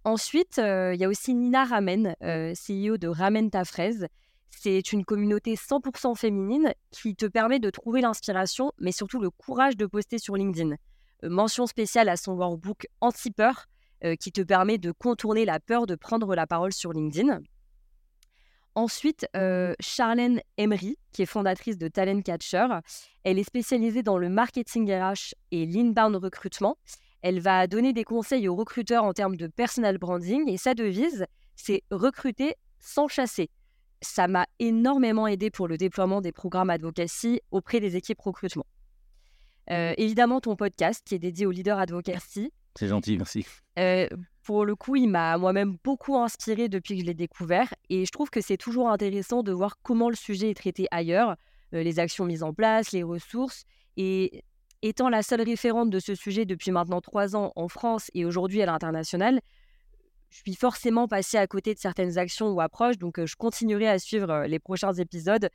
Ensuite, 0.03 0.57
il 0.57 0.97
y 0.97 1.03
a 1.03 1.09
aussi 1.09 1.33
Nina 1.33 1.65
Ramen, 1.65 2.15
CEO 2.21 2.97
de 2.97 3.07
Ramen 3.07 3.49
ta 3.49 3.65
fraise. 3.65 4.07
C'est 4.49 4.91
une 4.93 5.05
communauté 5.05 5.55
100% 5.55 6.15
féminine 6.15 6.73
qui 6.91 7.15
te 7.15 7.25
permet 7.25 7.59
de 7.59 7.69
trouver 7.69 8.01
l'inspiration, 8.01 8.71
mais 8.79 8.91
surtout 8.91 9.19
le 9.19 9.29
courage 9.29 9.77
de 9.77 9.85
poster 9.85 10.19
sur 10.19 10.35
LinkedIn. 10.35 10.75
mention 11.23 11.67
spéciale 11.67 12.09
à 12.09 12.17
son 12.17 12.33
workbook 12.33 12.87
Anti-peur, 13.01 13.67
qui 14.19 14.31
te 14.31 14.41
permet 14.41 14.77
de 14.77 14.91
contourner 14.91 15.45
la 15.45 15.59
peur 15.59 15.85
de 15.85 15.95
prendre 15.95 16.35
la 16.35 16.47
parole 16.47 16.73
sur 16.73 16.91
LinkedIn. 16.91 17.41
Ensuite, 18.73 19.27
euh, 19.35 19.73
Charlène 19.81 20.41
Emery, 20.57 20.97
qui 21.11 21.23
est 21.23 21.25
fondatrice 21.25 21.77
de 21.77 21.89
Talent 21.89 22.21
Catcher, 22.21 22.67
elle 23.23 23.37
est 23.37 23.43
spécialisée 23.43 24.01
dans 24.01 24.17
le 24.17 24.29
marketing 24.29 24.89
RH 24.93 25.35
et 25.51 25.65
l'inbound 25.65 26.15
recrutement. 26.15 26.77
Elle 27.21 27.41
va 27.41 27.67
donner 27.67 27.91
des 27.91 28.05
conseils 28.05 28.47
aux 28.47 28.55
recruteurs 28.55 29.03
en 29.03 29.11
termes 29.11 29.35
de 29.35 29.47
personal 29.47 29.97
branding 29.97 30.49
et 30.49 30.57
sa 30.57 30.73
devise, 30.73 31.25
c'est 31.55 31.83
recruter 31.91 32.55
sans 32.79 33.09
chasser. 33.09 33.49
Ça 34.01 34.27
m'a 34.27 34.47
énormément 34.59 35.27
aidé 35.27 35.51
pour 35.51 35.67
le 35.67 35.77
déploiement 35.77 36.21
des 36.21 36.31
programmes 36.31 36.69
advocacy 36.69 37.41
auprès 37.51 37.81
des 37.81 37.97
équipes 37.97 38.21
recrutement. 38.21 38.65
Euh, 39.69 39.93
évidemment, 39.97 40.39
ton 40.39 40.55
podcast 40.55 41.03
qui 41.05 41.15
est 41.15 41.19
dédié 41.19 41.45
au 41.45 41.51
leader 41.51 41.77
advocacy. 41.77 42.51
C'est 42.75 42.87
gentil, 42.87 43.17
merci. 43.17 43.45
Euh, 43.79 44.07
pour 44.43 44.65
le 44.65 44.75
coup, 44.75 44.95
il 44.95 45.07
m'a 45.07 45.37
moi-même 45.37 45.77
beaucoup 45.83 46.17
inspiré 46.17 46.69
depuis 46.69 46.95
que 46.95 47.01
je 47.01 47.05
l'ai 47.05 47.13
découvert 47.13 47.73
et 47.89 48.05
je 48.05 48.11
trouve 48.11 48.29
que 48.29 48.41
c'est 48.41 48.57
toujours 48.57 48.89
intéressant 48.89 49.43
de 49.43 49.51
voir 49.51 49.77
comment 49.83 50.09
le 50.09 50.15
sujet 50.15 50.49
est 50.49 50.55
traité 50.55 50.87
ailleurs, 50.91 51.35
euh, 51.73 51.83
les 51.83 51.99
actions 51.99 52.25
mises 52.25 52.43
en 52.43 52.53
place, 52.53 52.91
les 52.91 53.03
ressources. 53.03 53.63
Et 53.97 54.43
étant 54.81 55.09
la 55.09 55.21
seule 55.21 55.41
référente 55.41 55.89
de 55.89 55.99
ce 55.99 56.15
sujet 56.15 56.45
depuis 56.45 56.71
maintenant 56.71 57.01
trois 57.01 57.35
ans 57.35 57.51
en 57.55 57.67
France 57.67 58.09
et 58.13 58.25
aujourd'hui 58.25 58.61
à 58.61 58.65
l'international, 58.65 59.41
je 60.29 60.37
suis 60.37 60.55
forcément 60.55 61.09
passée 61.09 61.37
à 61.37 61.45
côté 61.45 61.73
de 61.73 61.79
certaines 61.79 62.17
actions 62.17 62.51
ou 62.51 62.61
approches, 62.61 62.97
donc 62.97 63.23
je 63.23 63.35
continuerai 63.35 63.89
à 63.89 63.99
suivre 63.99 64.45
les 64.47 64.59
prochains 64.59 64.93
épisodes 64.93 65.49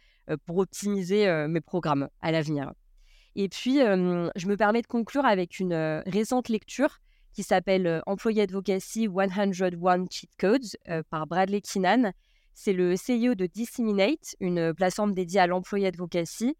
pour 0.45 0.59
optimiser 0.59 1.47
mes 1.49 1.63
programmes 1.63 2.11
à 2.21 2.31
l'avenir. 2.31 2.75
Et 3.37 3.49
puis, 3.49 3.79
je 3.79 4.47
me 4.47 4.55
permets 4.55 4.83
de 4.83 4.87
conclure 4.87 5.25
avec 5.25 5.61
une 5.61 6.03
récente 6.05 6.51
lecture 6.51 7.01
qui 7.37 7.43
s'appelle 7.43 8.03
Employee 8.07 8.41
Advocacy 8.41 9.09
101 9.15 10.07
Cheat 10.11 10.31
Codes 10.39 10.65
par 11.11 11.27
Bradley 11.27 11.61
Keenan. 11.61 12.13
C'est 12.55 12.73
le 12.73 12.95
CEO 12.95 13.35
de 13.35 13.45
Disseminate, 13.45 14.35
une 14.41 14.73
plateforme 14.73 15.13
dédiée 15.13 15.41
à 15.41 15.47
l'employé 15.47 15.89
advocacy. 15.89 16.57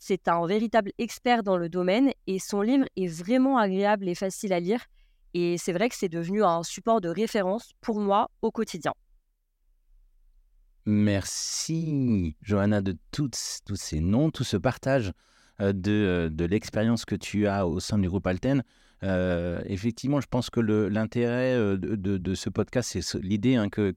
C'est 0.00 0.26
un 0.26 0.44
véritable 0.44 0.90
expert 0.98 1.44
dans 1.44 1.56
le 1.56 1.68
domaine 1.68 2.10
et 2.26 2.40
son 2.40 2.60
livre 2.60 2.86
est 2.96 3.06
vraiment 3.06 3.56
agréable 3.56 4.08
et 4.08 4.16
facile 4.16 4.52
à 4.52 4.58
lire. 4.58 4.80
Et 5.32 5.58
c'est 5.58 5.72
vrai 5.72 5.88
que 5.88 5.94
c'est 5.94 6.08
devenu 6.08 6.42
un 6.42 6.64
support 6.64 7.00
de 7.00 7.08
référence 7.08 7.70
pour 7.80 8.00
moi 8.00 8.28
au 8.42 8.50
quotidien. 8.50 8.94
Merci, 10.86 12.36
Johanna, 12.42 12.80
de 12.80 12.96
tous 13.12 13.30
ces 13.76 14.00
noms, 14.00 14.32
tout 14.32 14.44
ce 14.44 14.56
partage 14.56 15.12
euh, 15.60 15.72
de 15.72 16.44
l'expérience 16.44 17.04
que 17.04 17.14
tu 17.14 17.46
as 17.46 17.68
au 17.68 17.78
sein 17.78 17.98
du 17.98 18.08
groupe 18.08 18.26
Alten. 18.26 18.64
Euh, 19.02 19.60
effectivement, 19.66 20.20
je 20.20 20.26
pense 20.26 20.50
que 20.50 20.60
l'intérêt 20.60 21.54
euh, 21.54 21.76
de, 21.76 22.34
ce 22.34 22.48
podcast, 22.48 22.90
c'est 22.92 23.20
l'idée 23.22 23.56
hein, 23.56 23.68
que, 23.68 23.92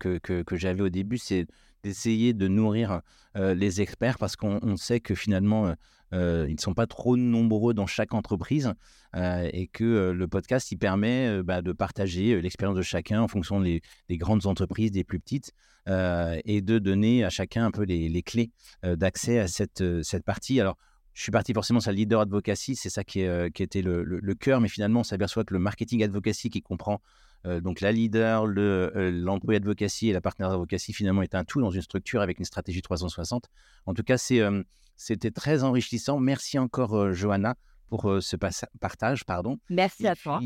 j'avais 0.52 0.82
au 0.82 0.90
début, 0.90 1.18
c'est 1.18 1.48
d'essayer 1.84 2.34
de 2.34 2.48
nourrir 2.48 3.02
les 3.36 3.82
experts 3.82 4.18
parce 4.18 4.36
qu'on 4.36 4.76
sait 4.76 5.00
que 5.00 5.16
finalement, 5.16 5.74
euh, 6.14 6.46
ils 6.48 6.56
ne 6.56 6.60
sont 6.60 6.74
pas 6.74 6.88
trop 6.88 7.18
nombreux 7.18 7.74
dans 7.74 7.86
chaque 7.86 8.14
entreprise 8.14 8.74
euh, 9.16 9.48
et 9.54 9.68
que 9.68 9.84
euh, 9.84 10.14
le 10.14 10.28
podcast, 10.28 10.72
il 10.72 10.78
permet 10.78 11.42
bah, 11.44 11.62
de 11.62 11.72
partager 11.72 12.42
l'expérience 12.42 12.78
de 12.78 12.82
chacun 12.82 13.22
en 13.22 13.28
fonction 13.28 13.62
des, 13.62 13.82
grandes 14.12 14.46
entreprises, 14.46 14.92
des 14.92 15.04
plus 15.04 15.20
petites, 15.20 15.54
et 15.88 16.62
de 16.62 16.78
donner 16.78 17.24
à 17.24 17.32
chacun 17.32 17.66
un 17.66 17.72
peu 17.72 17.84
les, 17.84 18.22
clés 18.22 18.52
d'accès 18.84 19.40
à 19.40 19.48
cette, 19.48 19.84
cette 20.04 20.24
partie. 20.24 20.60
Alors, 20.62 20.78
je 21.20 21.24
suis 21.24 21.34
parti 21.34 21.54
forcément 21.54 21.82
sur 21.82 21.92
le 21.92 21.98
leader 21.98 22.22
advocacy, 22.22 22.78
c'est 22.78 22.90
ça 22.90 23.04
qui, 23.04 23.26
qui 23.54 23.62
était 23.62 23.82
le, 23.82 24.34
cœur, 24.36 24.62
mais 24.62 24.70
finalement, 24.70 25.02
on 25.02 25.04
s'aperçoit 25.04 25.44
que 25.44 25.54
le 25.54 25.60
marketing 25.60 26.02
advocacy 26.02 26.50
qui 26.50 26.62
comprend 26.62 27.02
donc 27.44 27.82
la 27.82 27.92
leader, 27.92 28.48
l'employé 28.48 29.58
advocacy 29.58 30.08
et 30.08 30.14
la 30.14 30.22
partenaire 30.22 30.52
advocacy 30.52 30.94
finalement 30.94 31.22
est 31.22 31.36
un 31.36 31.44
tout 31.44 31.60
dans 31.60 31.72
une 31.72 31.82
structure 31.82 32.22
avec 32.22 32.40
une 32.40 32.46
stratégie 32.46 32.82
360. 32.82 33.50
En 33.86 33.94
tout 33.94 34.04
cas, 34.04 34.18
c'était 34.18 35.32
très 35.32 35.66
enrichissant. 35.66 36.22
Merci 36.22 36.58
encore, 36.58 37.12
Johanna, 37.12 37.58
pour 37.90 38.18
ce 38.22 38.36
partage. 38.36 39.26
Pardon. 39.26 39.58
Merci 39.70 40.08
à 40.08 40.16
toi. 40.16 40.40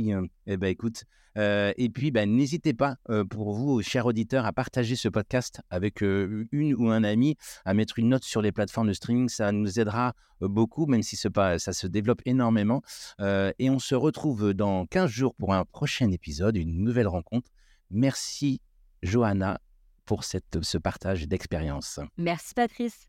eh 0.47 0.57
ben, 0.57 0.67
écoute, 0.67 1.03
et 1.35 1.89
puis, 1.93 2.11
ben, 2.11 2.29
n'hésitez 2.29 2.73
pas, 2.73 2.97
pour 3.29 3.53
vous, 3.53 3.81
chers 3.81 4.05
auditeurs, 4.05 4.45
à 4.45 4.53
partager 4.53 4.95
ce 4.95 5.09
podcast 5.09 5.61
avec 5.69 6.01
une 6.01 6.75
ou 6.77 6.89
un 6.89 7.03
ami, 7.03 7.35
à 7.65 7.73
mettre 7.73 7.99
une 7.99 8.09
note 8.09 8.23
sur 8.23 8.41
les 8.41 8.51
plateformes 8.51 8.87
de 8.87 8.93
streaming. 8.93 9.29
Ça 9.29 9.51
nous 9.51 9.79
aidera 9.79 10.13
beaucoup, 10.41 10.85
même 10.85 11.03
si 11.03 11.17
pas, 11.29 11.57
ça 11.59 11.73
se 11.73 11.87
développe 11.87 12.21
énormément. 12.25 12.81
et 13.19 13.69
on 13.69 13.79
se 13.79 13.95
retrouve 13.95 14.53
dans 14.53 14.85
15 14.85 15.09
jours 15.09 15.35
pour 15.35 15.53
un 15.53 15.65
prochain 15.65 16.11
épisode, 16.11 16.55
une 16.57 16.83
nouvelle 16.83 17.07
rencontre. 17.07 17.49
Merci, 17.89 18.61
Johanna, 19.01 19.59
pour 20.05 20.23
cette, 20.23 20.63
ce 20.63 20.77
partage 20.77 21.27
d'expérience. 21.27 21.99
Merci, 22.17 22.53
Patrice. 22.53 23.07